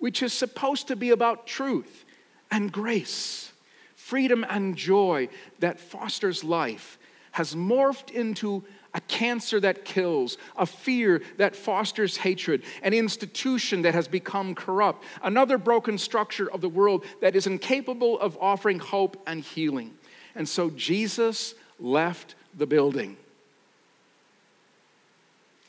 which 0.06 0.22
is 0.22 0.32
supposed 0.32 0.86
to 0.86 0.94
be 0.94 1.10
about 1.10 1.48
truth 1.48 2.04
and 2.52 2.70
grace, 2.70 3.50
freedom 3.96 4.46
and 4.48 4.76
joy 4.76 5.28
that 5.58 5.80
fosters 5.80 6.44
life 6.44 6.96
has 7.32 7.56
morphed 7.56 8.12
into 8.12 8.62
a 8.94 9.00
cancer 9.00 9.58
that 9.58 9.84
kills, 9.84 10.38
a 10.56 10.64
fear 10.64 11.20
that 11.38 11.56
fosters 11.56 12.18
hatred, 12.18 12.62
an 12.84 12.94
institution 12.94 13.82
that 13.82 13.94
has 13.94 14.06
become 14.06 14.54
corrupt, 14.54 15.02
another 15.25 15.58
broken 15.58 15.98
structure 15.98 16.48
of 16.52 16.60
the 16.60 16.68
world 16.68 17.04
that 17.20 17.34
is 17.34 17.48
incapable 17.48 18.16
of 18.20 18.38
offering 18.40 18.78
hope 18.78 19.20
and 19.26 19.42
healing. 19.42 19.92
And 20.36 20.48
so 20.48 20.70
Jesus 20.70 21.56
left 21.80 22.36
the 22.56 22.68
building. 22.68 23.16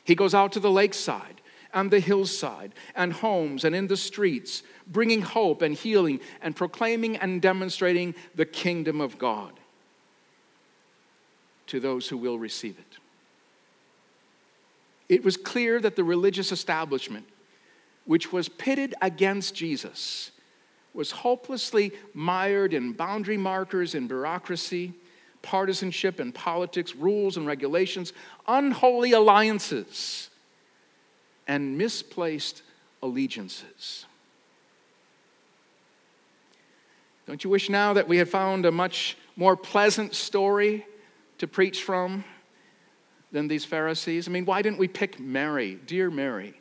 He 0.04 0.14
goes 0.14 0.32
out 0.32 0.52
to 0.52 0.60
the 0.60 0.70
lakeside 0.70 1.40
and 1.74 1.90
the 1.90 2.00
hillside 2.00 2.74
and 2.94 3.12
homes 3.12 3.64
and 3.64 3.74
in 3.74 3.86
the 3.86 3.96
streets, 3.96 4.62
bringing 4.86 5.22
hope 5.22 5.62
and 5.62 5.74
healing 5.74 6.20
and 6.40 6.56
proclaiming 6.56 7.16
and 7.16 7.42
demonstrating 7.42 8.14
the 8.34 8.46
kingdom 8.46 9.00
of 9.00 9.18
God 9.18 9.52
to 11.66 11.80
those 11.80 12.08
who 12.08 12.16
will 12.16 12.38
receive 12.38 12.78
it. 12.78 12.98
It 15.08 15.24
was 15.24 15.36
clear 15.36 15.80
that 15.80 15.96
the 15.96 16.04
religious 16.04 16.52
establishment, 16.52 17.26
which 18.04 18.32
was 18.32 18.48
pitted 18.48 18.94
against 19.00 19.54
Jesus, 19.54 20.30
was 20.94 21.10
hopelessly 21.10 21.92
mired 22.12 22.74
in 22.74 22.92
boundary 22.92 23.36
markers 23.36 23.94
and 23.94 24.08
bureaucracy, 24.08 24.94
partisanship 25.42 26.18
and 26.18 26.34
politics, 26.34 26.94
rules 26.94 27.36
and 27.36 27.46
regulations, 27.46 28.12
unholy 28.46 29.12
alliances, 29.12 30.30
and 31.48 31.78
misplaced 31.78 32.62
allegiances. 33.02 34.06
Don't 37.26 37.42
you 37.42 37.50
wish 37.50 37.68
now 37.68 37.94
that 37.94 38.06
we 38.06 38.18
had 38.18 38.28
found 38.28 38.64
a 38.64 38.72
much 38.72 39.16
more 39.36 39.56
pleasant 39.56 40.14
story 40.14 40.86
to 41.38 41.46
preach 41.46 41.82
from 41.82 42.24
than 43.32 43.48
these 43.48 43.64
Pharisees? 43.64 44.28
I 44.28 44.30
mean, 44.30 44.44
why 44.44 44.62
didn't 44.62 44.78
we 44.78 44.88
pick 44.88 45.18
Mary, 45.18 45.78
dear 45.86 46.10
Mary, 46.10 46.54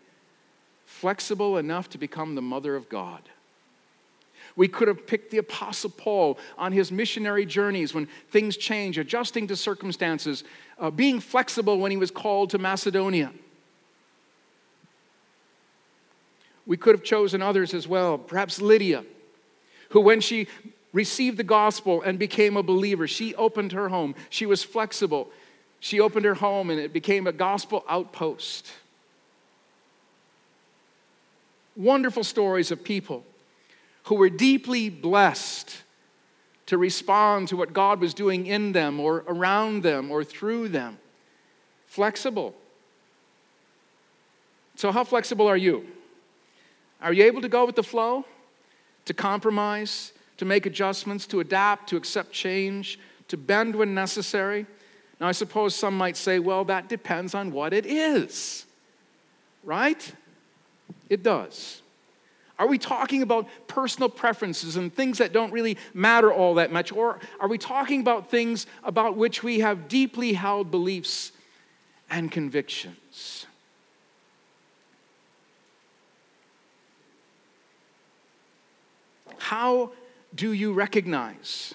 flexible 0.85 1.57
enough 1.57 1.89
to 1.91 1.97
become 1.97 2.35
the 2.35 2.41
mother 2.41 2.75
of 2.75 2.89
God? 2.89 3.21
We 4.57 4.67
could 4.67 4.87
have 4.87 5.05
picked 5.05 5.31
the 5.31 5.37
Apostle 5.37 5.91
Paul 5.91 6.39
on 6.57 6.71
his 6.71 6.91
missionary 6.91 7.45
journeys 7.45 7.93
when 7.93 8.07
things 8.31 8.57
change, 8.57 8.97
adjusting 8.97 9.47
to 9.47 9.55
circumstances, 9.55 10.43
uh, 10.79 10.89
being 10.89 11.19
flexible 11.19 11.79
when 11.79 11.91
he 11.91 11.97
was 11.97 12.11
called 12.11 12.49
to 12.49 12.57
Macedonia. 12.57 13.31
We 16.67 16.77
could 16.77 16.93
have 16.93 17.03
chosen 17.03 17.41
others 17.41 17.73
as 17.73 17.87
well, 17.87 18.17
perhaps 18.17 18.61
Lydia, 18.61 19.05
who, 19.89 20.01
when 20.01 20.19
she 20.19 20.47
received 20.91 21.37
the 21.37 21.43
gospel 21.43 22.01
and 22.01 22.19
became 22.19 22.57
a 22.57 22.63
believer. 22.63 23.07
She 23.07 23.33
opened 23.35 23.71
her 23.71 23.89
home. 23.89 24.15
She 24.29 24.45
was 24.45 24.63
flexible. 24.63 25.29
She 25.79 25.99
opened 25.99 26.25
her 26.25 26.33
home 26.33 26.69
and 26.69 26.79
it 26.79 26.91
became 26.91 27.25
a 27.25 27.31
gospel 27.31 27.85
outpost. 27.87 28.69
Wonderful 31.75 32.23
stories 32.23 32.71
of 32.71 32.83
people 32.83 33.23
who 34.05 34.15
were 34.15 34.29
deeply 34.29 34.89
blessed 34.89 35.83
to 36.65 36.77
respond 36.77 37.47
to 37.49 37.55
what 37.55 37.71
God 37.71 38.01
was 38.01 38.13
doing 38.13 38.45
in 38.45 38.73
them 38.73 38.99
or 38.99 39.23
around 39.27 39.83
them 39.83 40.11
or 40.11 40.23
through 40.23 40.69
them. 40.69 40.97
Flexible. 41.85 42.55
So, 44.75 44.91
how 44.91 45.03
flexible 45.03 45.47
are 45.47 45.57
you? 45.57 45.85
Are 47.01 47.13
you 47.13 47.23
able 47.25 47.41
to 47.41 47.49
go 47.49 47.65
with 47.65 47.75
the 47.75 47.83
flow? 47.83 48.25
To 49.05 49.13
compromise? 49.13 50.13
to 50.37 50.45
make 50.45 50.65
adjustments, 50.65 51.27
to 51.27 51.39
adapt, 51.39 51.89
to 51.89 51.97
accept 51.97 52.31
change, 52.31 52.99
to 53.27 53.37
bend 53.37 53.75
when 53.75 53.93
necessary. 53.93 54.65
Now, 55.19 55.27
I 55.27 55.31
suppose 55.31 55.75
some 55.75 55.97
might 55.97 56.15
say, 56.15 56.39
well, 56.39 56.63
that 56.65 56.87
depends 56.87 57.33
on 57.33 57.51
what 57.51 57.73
it 57.73 57.85
is, 57.85 58.65
right? 59.63 60.13
It 61.09 61.23
does. 61.23 61.81
Are 62.59 62.67
we 62.67 62.77
talking 62.77 63.21
about 63.21 63.47
personal 63.67 64.09
preferences 64.09 64.77
and 64.77 64.93
things 64.93 65.19
that 65.19 65.33
don't 65.33 65.51
really 65.51 65.77
matter 65.93 66.31
all 66.31 66.55
that 66.55 66.71
much? 66.71 66.91
Or 66.91 67.19
are 67.39 67.47
we 67.47 67.57
talking 67.57 68.01
about 68.01 68.31
things 68.31 68.65
about 68.83 69.15
which 69.15 69.43
we 69.43 69.59
have 69.59 69.87
deeply 69.87 70.33
held 70.33 70.71
beliefs 70.71 71.31
and 72.09 72.31
convictions? 72.31 73.46
How 79.39 79.91
do 80.35 80.51
you 80.51 80.73
recognize 80.73 81.73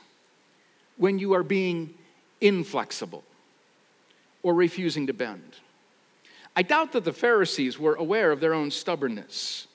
when 0.96 1.18
you 1.18 1.34
are 1.34 1.42
being 1.42 1.94
inflexible 2.40 3.24
or 4.42 4.54
refusing 4.54 5.06
to 5.06 5.12
bend? 5.12 5.56
I 6.54 6.62
doubt 6.62 6.92
that 6.92 7.04
the 7.04 7.12
Pharisees 7.12 7.78
were 7.78 7.94
aware 7.94 8.30
of 8.30 8.40
their 8.40 8.52
own 8.52 8.70
stubbornness, 8.70 9.66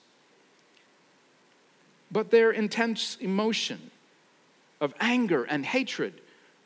but 2.12 2.30
their 2.30 2.52
intense 2.52 3.18
emotion 3.20 3.92
of 4.80 4.94
anger 5.00 5.44
and 5.44 5.66
hatred 5.66 6.22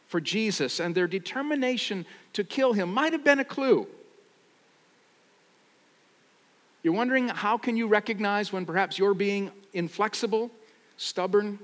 for 0.07 0.19
Jesus 0.19 0.81
and 0.81 0.93
their 0.93 1.07
determination 1.07 2.05
to 2.34 2.43
kill 2.43 2.73
him 2.73 2.93
might 2.93 3.13
have 3.13 3.23
been 3.23 3.39
a 3.39 3.45
clue. 3.45 3.88
You're 6.84 6.93
wondering 6.93 7.29
how 7.29 7.57
can 7.57 7.77
you 7.77 7.88
recognize 7.88 8.51
when 8.51 8.65
perhaps 8.65 8.97
you're 8.97 9.13
being 9.13 9.51
inflexible, 9.73 10.51
stubborn, 11.01 11.57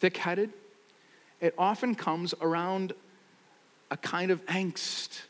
thick 0.00 0.16
headed, 0.16 0.52
it 1.40 1.54
often 1.56 1.94
comes 1.94 2.34
around 2.40 2.92
a 3.92 3.96
kind 3.96 4.32
of 4.32 4.44
angst, 4.46 5.22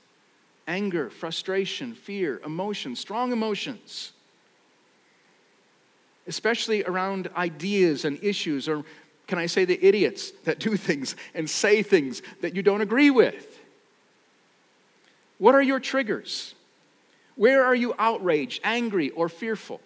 anger, 0.66 1.10
frustration, 1.10 1.94
fear, 1.94 2.40
emotion, 2.46 2.96
strong 2.96 3.30
emotions, 3.30 4.12
especially 6.26 6.82
around 6.84 7.28
ideas 7.36 8.06
and 8.06 8.18
issues, 8.22 8.68
or 8.70 8.84
can 9.26 9.38
I 9.38 9.46
say 9.46 9.66
the 9.66 9.84
idiots 9.84 10.30
that 10.44 10.58
do 10.58 10.74
things 10.88 11.14
and 11.34 11.48
say 11.48 11.82
things 11.82 12.22
that 12.40 12.56
you 12.56 12.62
don't 12.62 12.80
agree 12.80 13.10
with? 13.10 13.60
What 15.36 15.54
are 15.54 15.62
your 15.62 15.78
triggers? 15.78 16.54
Where 17.36 17.64
are 17.64 17.74
you 17.74 17.94
outraged, 17.98 18.62
angry, 18.64 19.10
or 19.10 19.28
fearful? 19.28 19.82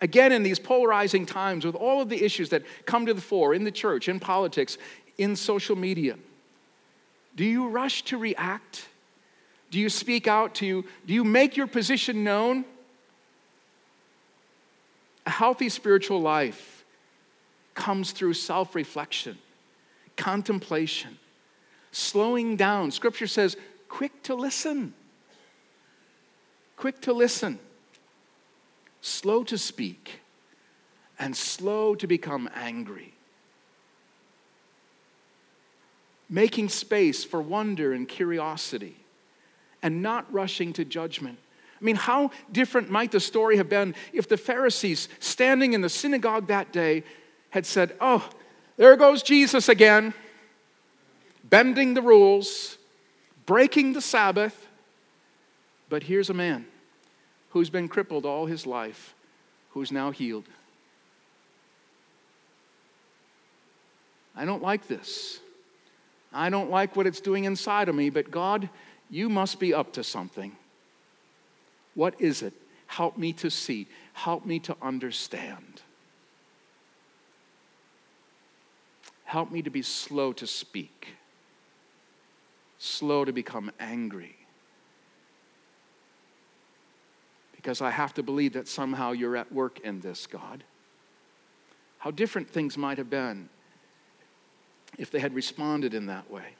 Again, 0.00 0.30
in 0.32 0.42
these 0.42 0.58
polarizing 0.58 1.26
times, 1.26 1.64
with 1.64 1.74
all 1.74 2.00
of 2.00 2.08
the 2.08 2.24
issues 2.24 2.50
that 2.50 2.62
come 2.86 3.06
to 3.06 3.14
the 3.14 3.20
fore 3.20 3.54
in 3.54 3.64
the 3.64 3.72
church, 3.72 4.08
in 4.08 4.20
politics, 4.20 4.78
in 5.16 5.34
social 5.34 5.74
media, 5.74 6.16
do 7.34 7.44
you 7.44 7.68
rush 7.68 8.02
to 8.04 8.18
react? 8.18 8.86
Do 9.70 9.78
you 9.78 9.88
speak 9.88 10.28
out? 10.28 10.54
To 10.56 10.66
you? 10.66 10.84
Do 11.06 11.14
you 11.14 11.24
make 11.24 11.56
your 11.56 11.66
position 11.66 12.22
known? 12.22 12.64
A 15.26 15.30
healthy 15.30 15.68
spiritual 15.68 16.20
life 16.20 16.84
comes 17.74 18.12
through 18.12 18.34
self 18.34 18.74
reflection, 18.74 19.36
contemplation, 20.16 21.18
slowing 21.92 22.56
down. 22.56 22.92
Scripture 22.92 23.26
says, 23.26 23.56
quick 23.88 24.22
to 24.22 24.34
listen. 24.34 24.94
Quick 26.76 27.00
to 27.02 27.12
listen 27.12 27.58
slow 29.08 29.42
to 29.44 29.58
speak, 29.58 30.20
and 31.18 31.36
slow 31.36 31.94
to 31.96 32.06
become 32.06 32.48
angry. 32.54 33.14
Making 36.30 36.68
space 36.68 37.24
for 37.24 37.40
wonder 37.40 37.92
and 37.92 38.06
curiosity, 38.06 38.96
and 39.82 40.02
not 40.02 40.32
rushing 40.32 40.72
to 40.74 40.84
judgment. 40.84 41.38
I 41.80 41.84
mean, 41.84 41.96
how 41.96 42.32
different 42.50 42.90
might 42.90 43.12
the 43.12 43.20
story 43.20 43.56
have 43.56 43.68
been 43.68 43.94
if 44.12 44.28
the 44.28 44.36
Pharisees 44.36 45.08
standing 45.20 45.72
in 45.72 45.80
the 45.80 45.88
synagogue 45.88 46.48
that 46.48 46.72
day 46.72 47.04
had 47.50 47.64
said, 47.66 47.94
Oh, 48.00 48.28
There 48.76 48.96
goes 48.96 49.22
Jesus 49.22 49.68
again, 49.68 50.12
bending 51.44 51.94
the 51.94 52.02
rules, 52.02 52.78
breaking 53.46 53.92
the 53.92 54.00
Sabbath. 54.00 54.66
But 55.88 56.02
here's 56.02 56.30
a 56.30 56.34
man 56.34 56.66
who's 57.50 57.70
been 57.70 57.88
crippled 57.88 58.26
all 58.26 58.46
his 58.46 58.66
life, 58.66 59.14
who's 59.70 59.92
now 59.92 60.10
healed. 60.10 60.44
I 64.36 64.44
don't 64.44 64.62
like 64.62 64.86
this. 64.86 65.40
I 66.32 66.50
don't 66.50 66.70
like 66.70 66.94
what 66.94 67.06
it's 67.06 67.20
doing 67.20 67.44
inside 67.44 67.88
of 67.88 67.94
me, 67.94 68.10
but 68.10 68.30
God, 68.30 68.68
you 69.10 69.28
must 69.28 69.58
be 69.58 69.74
up 69.74 69.92
to 69.94 70.04
something. 70.04 70.52
What 71.94 72.20
is 72.20 72.42
it? 72.42 72.52
Help 72.86 73.18
me 73.18 73.32
to 73.34 73.50
see. 73.50 73.88
Help 74.12 74.46
me 74.46 74.58
to 74.60 74.76
understand. 74.80 75.82
Help 79.28 79.50
me 79.50 79.60
to 79.60 79.68
be 79.68 79.82
slow 79.82 80.32
to 80.32 80.46
speak, 80.46 81.08
slow 82.78 83.26
to 83.26 83.32
become 83.32 83.70
angry. 83.78 84.37
Because 87.58 87.82
I 87.82 87.90
have 87.90 88.14
to 88.14 88.22
believe 88.22 88.54
that 88.54 88.68
somehow 88.68 89.10
you're 89.12 89.36
at 89.36 89.52
work 89.52 89.80
in 89.80 90.00
this, 90.00 90.26
God. 90.26 90.64
How 91.98 92.12
different 92.12 92.48
things 92.48 92.78
might 92.78 92.96
have 92.96 93.10
been 93.10 93.48
if 94.96 95.10
they 95.10 95.18
had 95.18 95.34
responded 95.34 95.92
in 95.92 96.06
that 96.06 96.30
way. 96.30 96.54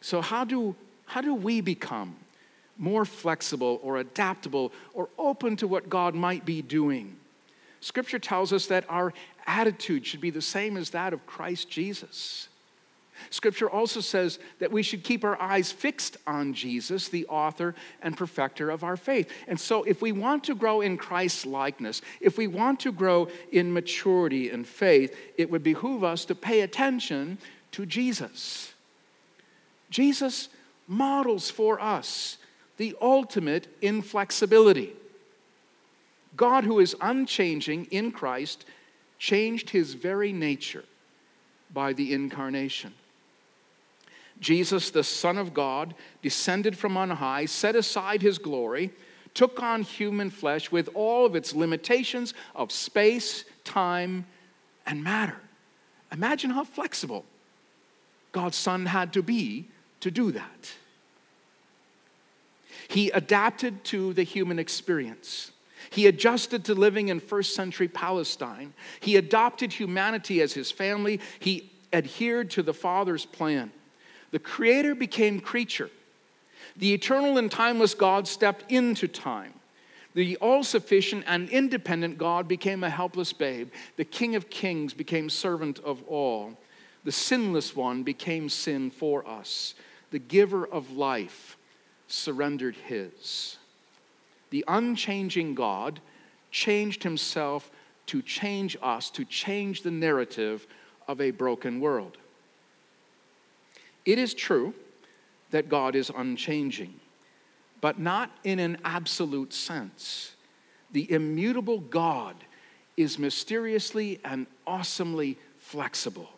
So, 0.00 0.22
how 0.22 0.44
do, 0.44 0.74
how 1.04 1.20
do 1.20 1.34
we 1.34 1.60
become 1.60 2.16
more 2.78 3.04
flexible 3.04 3.78
or 3.82 3.98
adaptable 3.98 4.72
or 4.94 5.10
open 5.18 5.56
to 5.56 5.68
what 5.68 5.90
God 5.90 6.14
might 6.14 6.46
be 6.46 6.62
doing? 6.62 7.16
Scripture 7.80 8.18
tells 8.18 8.52
us 8.52 8.66
that 8.66 8.84
our 8.88 9.12
attitude 9.46 10.06
should 10.06 10.20
be 10.20 10.30
the 10.30 10.42
same 10.42 10.76
as 10.76 10.90
that 10.90 11.12
of 11.12 11.26
Christ 11.26 11.68
Jesus. 11.68 12.48
Scripture 13.28 13.68
also 13.68 14.00
says 14.00 14.38
that 14.58 14.72
we 14.72 14.82
should 14.82 15.04
keep 15.04 15.24
our 15.24 15.40
eyes 15.40 15.70
fixed 15.70 16.16
on 16.26 16.54
Jesus, 16.54 17.08
the 17.08 17.26
author 17.26 17.74
and 18.02 18.16
perfecter 18.16 18.70
of 18.70 18.82
our 18.82 18.96
faith. 18.96 19.30
And 19.46 19.60
so, 19.60 19.82
if 19.82 20.00
we 20.00 20.12
want 20.12 20.44
to 20.44 20.54
grow 20.54 20.80
in 20.80 20.96
Christ's 20.96 21.44
likeness, 21.44 22.00
if 22.20 22.38
we 22.38 22.46
want 22.46 22.80
to 22.80 22.92
grow 22.92 23.28
in 23.52 23.72
maturity 23.72 24.50
and 24.50 24.66
faith, 24.66 25.16
it 25.36 25.50
would 25.50 25.62
behoove 25.62 26.02
us 26.02 26.24
to 26.26 26.34
pay 26.34 26.62
attention 26.62 27.38
to 27.72 27.86
Jesus. 27.86 28.72
Jesus 29.90 30.48
models 30.86 31.50
for 31.50 31.80
us 31.80 32.38
the 32.76 32.96
ultimate 33.00 33.68
inflexibility. 33.82 34.92
God, 36.36 36.64
who 36.64 36.80
is 36.80 36.96
unchanging 37.00 37.86
in 37.90 38.10
Christ, 38.10 38.64
changed 39.18 39.70
his 39.70 39.94
very 39.94 40.32
nature 40.32 40.84
by 41.72 41.92
the 41.92 42.14
incarnation. 42.14 42.94
Jesus, 44.40 44.90
the 44.90 45.04
Son 45.04 45.38
of 45.38 45.52
God, 45.54 45.94
descended 46.22 46.76
from 46.76 46.96
on 46.96 47.10
high, 47.10 47.44
set 47.44 47.76
aside 47.76 48.22
his 48.22 48.38
glory, 48.38 48.90
took 49.34 49.62
on 49.62 49.82
human 49.82 50.30
flesh 50.30 50.72
with 50.72 50.88
all 50.94 51.26
of 51.26 51.36
its 51.36 51.54
limitations 51.54 52.34
of 52.54 52.72
space, 52.72 53.44
time, 53.64 54.26
and 54.86 55.04
matter. 55.04 55.36
Imagine 56.10 56.50
how 56.50 56.64
flexible 56.64 57.24
God's 58.32 58.56
Son 58.56 58.86
had 58.86 59.12
to 59.12 59.22
be 59.22 59.68
to 60.00 60.10
do 60.10 60.32
that. 60.32 60.72
He 62.88 63.10
adapted 63.10 63.84
to 63.84 64.12
the 64.14 64.24
human 64.24 64.58
experience. 64.58 65.52
He 65.90 66.06
adjusted 66.06 66.64
to 66.64 66.74
living 66.74 67.08
in 67.08 67.20
first 67.20 67.54
century 67.54 67.88
Palestine. 67.88 68.74
He 69.00 69.16
adopted 69.16 69.72
humanity 69.72 70.40
as 70.40 70.52
his 70.52 70.70
family. 70.70 71.20
He 71.38 71.70
adhered 71.92 72.50
to 72.52 72.62
the 72.62 72.74
Father's 72.74 73.24
plan. 73.24 73.70
The 74.30 74.38
Creator 74.38 74.94
became 74.94 75.40
creature. 75.40 75.90
The 76.76 76.94
eternal 76.94 77.36
and 77.36 77.50
timeless 77.50 77.94
God 77.94 78.28
stepped 78.28 78.70
into 78.70 79.08
time. 79.08 79.54
The 80.14 80.36
all 80.36 80.64
sufficient 80.64 81.24
and 81.26 81.48
independent 81.48 82.18
God 82.18 82.48
became 82.48 82.82
a 82.82 82.90
helpless 82.90 83.32
babe. 83.32 83.70
The 83.96 84.04
King 84.04 84.34
of 84.34 84.50
Kings 84.50 84.92
became 84.92 85.30
servant 85.30 85.78
of 85.80 86.02
all. 86.08 86.58
The 87.04 87.12
sinless 87.12 87.76
one 87.76 88.02
became 88.02 88.48
sin 88.48 88.90
for 88.90 89.26
us. 89.26 89.74
The 90.10 90.18
giver 90.18 90.66
of 90.66 90.92
life 90.92 91.56
surrendered 92.08 92.76
his. 92.76 93.56
The 94.50 94.64
unchanging 94.66 95.54
God 95.54 96.00
changed 96.50 97.04
himself 97.04 97.70
to 98.06 98.20
change 98.20 98.76
us, 98.82 99.10
to 99.10 99.24
change 99.24 99.82
the 99.82 99.92
narrative 99.92 100.66
of 101.06 101.20
a 101.20 101.30
broken 101.30 101.80
world. 101.80 102.18
It 104.04 104.18
is 104.18 104.34
true 104.34 104.74
that 105.50 105.68
God 105.68 105.94
is 105.94 106.10
unchanging, 106.14 106.94
but 107.80 107.98
not 107.98 108.30
in 108.44 108.58
an 108.58 108.78
absolute 108.84 109.52
sense. 109.52 110.32
The 110.92 111.10
immutable 111.10 111.78
God 111.78 112.36
is 112.96 113.18
mysteriously 113.18 114.20
and 114.24 114.46
awesomely 114.66 115.38
flexible. 115.58 116.28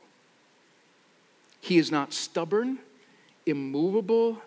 He 1.61 1.79
is 1.79 1.91
not 1.91 2.13
stubborn, 2.13 2.79
immovable, 3.47 4.43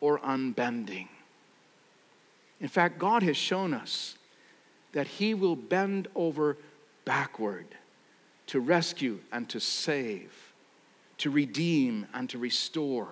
or 0.00 0.18
unbending. 0.20 1.08
In 2.60 2.68
fact, 2.68 2.98
God 2.98 3.22
has 3.22 3.36
shown 3.36 3.74
us 3.74 4.16
that 4.92 5.06
He 5.06 5.34
will 5.34 5.56
bend 5.56 6.08
over 6.14 6.56
backward 7.04 7.66
to 8.46 8.60
rescue 8.60 9.20
and 9.30 9.48
to 9.50 9.60
save 9.60 10.47
to 11.18 11.30
redeem 11.30 12.06
and 12.14 12.28
to 12.30 12.38
restore. 12.38 13.08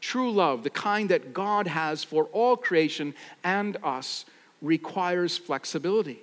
True 0.00 0.30
love, 0.30 0.62
the 0.62 0.70
kind 0.70 1.10
that 1.10 1.32
God 1.32 1.66
has 1.66 2.04
for 2.04 2.24
all 2.26 2.56
creation 2.56 3.14
and 3.42 3.76
us, 3.82 4.24
requires 4.62 5.36
flexibility. 5.36 6.18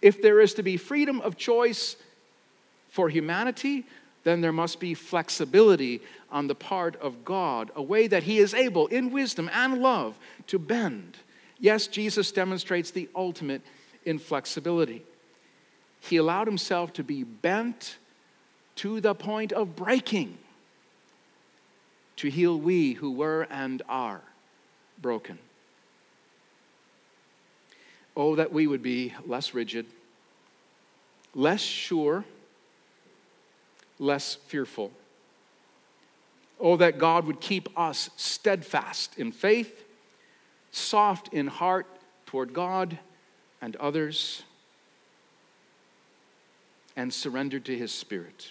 If 0.00 0.20
there 0.20 0.40
is 0.40 0.54
to 0.54 0.62
be 0.62 0.76
freedom 0.76 1.20
of 1.20 1.36
choice 1.36 1.96
for 2.88 3.08
humanity, 3.08 3.84
then 4.24 4.40
there 4.40 4.52
must 4.52 4.80
be 4.80 4.94
flexibility 4.94 6.00
on 6.30 6.46
the 6.46 6.54
part 6.54 6.96
of 6.96 7.24
God, 7.24 7.70
a 7.74 7.82
way 7.82 8.06
that 8.06 8.24
He 8.24 8.38
is 8.38 8.54
able, 8.54 8.86
in 8.88 9.10
wisdom 9.10 9.50
and 9.52 9.78
love, 9.78 10.18
to 10.48 10.58
bend. 10.58 11.16
Yes, 11.58 11.86
Jesus 11.86 12.32
demonstrates 12.32 12.90
the 12.90 13.08
ultimate 13.14 13.62
inflexibility. 14.04 15.04
He 16.00 16.16
allowed 16.16 16.46
Himself 16.46 16.92
to 16.94 17.04
be 17.04 17.22
bent 17.22 17.96
to 18.82 19.00
the 19.00 19.14
point 19.14 19.52
of 19.52 19.76
breaking 19.76 20.36
to 22.16 22.28
heal 22.28 22.58
we 22.58 22.94
who 22.94 23.12
were 23.12 23.46
and 23.48 23.80
are 23.88 24.20
broken. 25.00 25.38
Oh, 28.16 28.34
that 28.34 28.52
we 28.52 28.66
would 28.66 28.82
be 28.82 29.14
less 29.24 29.54
rigid, 29.54 29.86
less 31.32 31.60
sure, 31.60 32.24
less 34.00 34.34
fearful. 34.34 34.90
Oh, 36.58 36.76
that 36.76 36.98
God 36.98 37.24
would 37.26 37.40
keep 37.40 37.68
us 37.78 38.10
steadfast 38.16 39.16
in 39.16 39.30
faith, 39.30 39.84
soft 40.72 41.32
in 41.32 41.46
heart 41.46 41.86
toward 42.26 42.52
God 42.52 42.98
and 43.60 43.76
others, 43.76 44.42
and 46.96 47.14
surrendered 47.14 47.64
to 47.66 47.78
His 47.78 47.92
Spirit. 47.92 48.50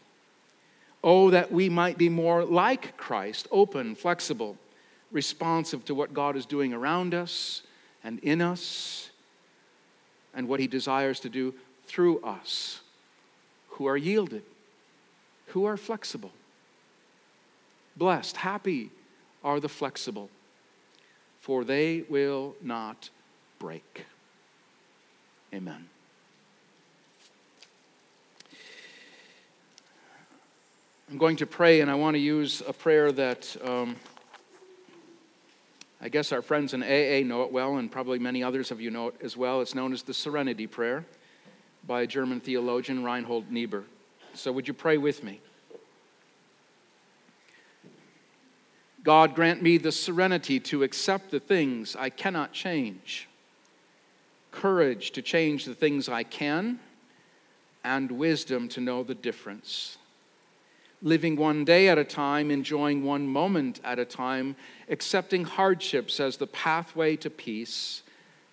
Oh, 1.03 1.31
that 1.31 1.51
we 1.51 1.67
might 1.69 1.97
be 1.97 2.09
more 2.09 2.45
like 2.45 2.95
Christ, 2.95 3.47
open, 3.51 3.95
flexible, 3.95 4.57
responsive 5.11 5.83
to 5.85 5.95
what 5.95 6.13
God 6.13 6.35
is 6.35 6.45
doing 6.45 6.73
around 6.73 7.13
us 7.13 7.63
and 8.03 8.19
in 8.19 8.41
us, 8.41 9.09
and 10.33 10.47
what 10.47 10.59
He 10.59 10.67
desires 10.67 11.19
to 11.21 11.29
do 11.29 11.53
through 11.85 12.21
us, 12.21 12.81
who 13.69 13.85
are 13.85 13.97
yielded, 13.97 14.43
who 15.47 15.65
are 15.65 15.77
flexible. 15.77 16.31
Blessed, 17.97 18.37
happy 18.37 18.91
are 19.43 19.59
the 19.59 19.69
flexible, 19.69 20.29
for 21.39 21.63
they 21.63 22.03
will 22.09 22.55
not 22.61 23.09
break. 23.59 24.05
Amen. 25.53 25.90
I'm 31.11 31.17
going 31.17 31.35
to 31.37 31.45
pray, 31.45 31.81
and 31.81 31.91
I 31.91 31.95
want 31.95 32.15
to 32.15 32.19
use 32.19 32.63
a 32.65 32.71
prayer 32.71 33.11
that 33.11 33.57
um, 33.65 33.97
I 35.99 36.07
guess 36.07 36.31
our 36.31 36.41
friends 36.41 36.73
in 36.73 36.81
AA 36.81 37.27
know 37.27 37.43
it 37.43 37.51
well, 37.51 37.75
and 37.75 37.91
probably 37.91 38.17
many 38.17 38.41
others 38.41 38.71
of 38.71 38.79
you 38.79 38.91
know 38.91 39.09
it 39.09 39.15
as 39.21 39.35
well. 39.35 39.59
It's 39.59 39.75
known 39.75 39.91
as 39.91 40.03
the 40.03 40.13
Serenity 40.13 40.67
Prayer 40.67 41.03
by 41.85 42.05
German 42.05 42.39
theologian 42.39 43.03
Reinhold 43.03 43.51
Niebuhr. 43.51 43.83
So, 44.35 44.53
would 44.53 44.69
you 44.69 44.73
pray 44.73 44.97
with 44.97 45.21
me? 45.21 45.41
God, 49.03 49.35
grant 49.35 49.61
me 49.61 49.77
the 49.77 49.91
serenity 49.91 50.61
to 50.61 50.83
accept 50.83 51.29
the 51.29 51.41
things 51.41 51.93
I 51.93 52.09
cannot 52.09 52.53
change, 52.53 53.27
courage 54.51 55.11
to 55.11 55.21
change 55.21 55.65
the 55.65 55.75
things 55.75 56.07
I 56.07 56.23
can, 56.23 56.79
and 57.83 58.13
wisdom 58.13 58.69
to 58.69 58.79
know 58.79 59.03
the 59.03 59.15
difference. 59.15 59.97
Living 61.01 61.35
one 61.35 61.65
day 61.65 61.89
at 61.89 61.97
a 61.97 62.03
time, 62.03 62.51
enjoying 62.51 63.03
one 63.03 63.27
moment 63.27 63.79
at 63.83 63.97
a 63.97 64.05
time, 64.05 64.55
accepting 64.89 65.43
hardships 65.43 66.19
as 66.19 66.37
the 66.37 66.47
pathway 66.47 67.15
to 67.15 67.29
peace, 67.29 68.03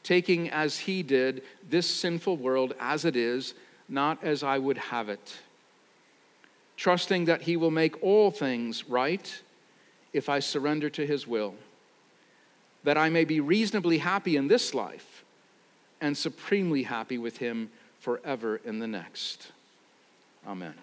taking 0.02 0.48
as 0.50 0.78
he 0.78 1.02
did 1.02 1.42
this 1.68 1.86
sinful 1.86 2.36
world 2.36 2.72
as 2.80 3.04
it 3.04 3.16
is, 3.16 3.52
not 3.88 4.22
as 4.24 4.42
I 4.42 4.58
would 4.58 4.78
have 4.78 5.08
it. 5.08 5.36
Trusting 6.76 7.26
that 7.26 7.42
he 7.42 7.56
will 7.56 7.70
make 7.70 8.02
all 8.02 8.30
things 8.30 8.88
right 8.88 9.42
if 10.12 10.28
I 10.28 10.38
surrender 10.38 10.88
to 10.90 11.06
his 11.06 11.26
will, 11.26 11.54
that 12.84 12.96
I 12.96 13.10
may 13.10 13.24
be 13.24 13.40
reasonably 13.40 13.98
happy 13.98 14.36
in 14.36 14.48
this 14.48 14.72
life 14.72 15.24
and 16.00 16.16
supremely 16.16 16.84
happy 16.84 17.18
with 17.18 17.38
him 17.38 17.70
forever 18.00 18.60
in 18.64 18.78
the 18.78 18.86
next. 18.86 19.52
Amen. 20.46 20.74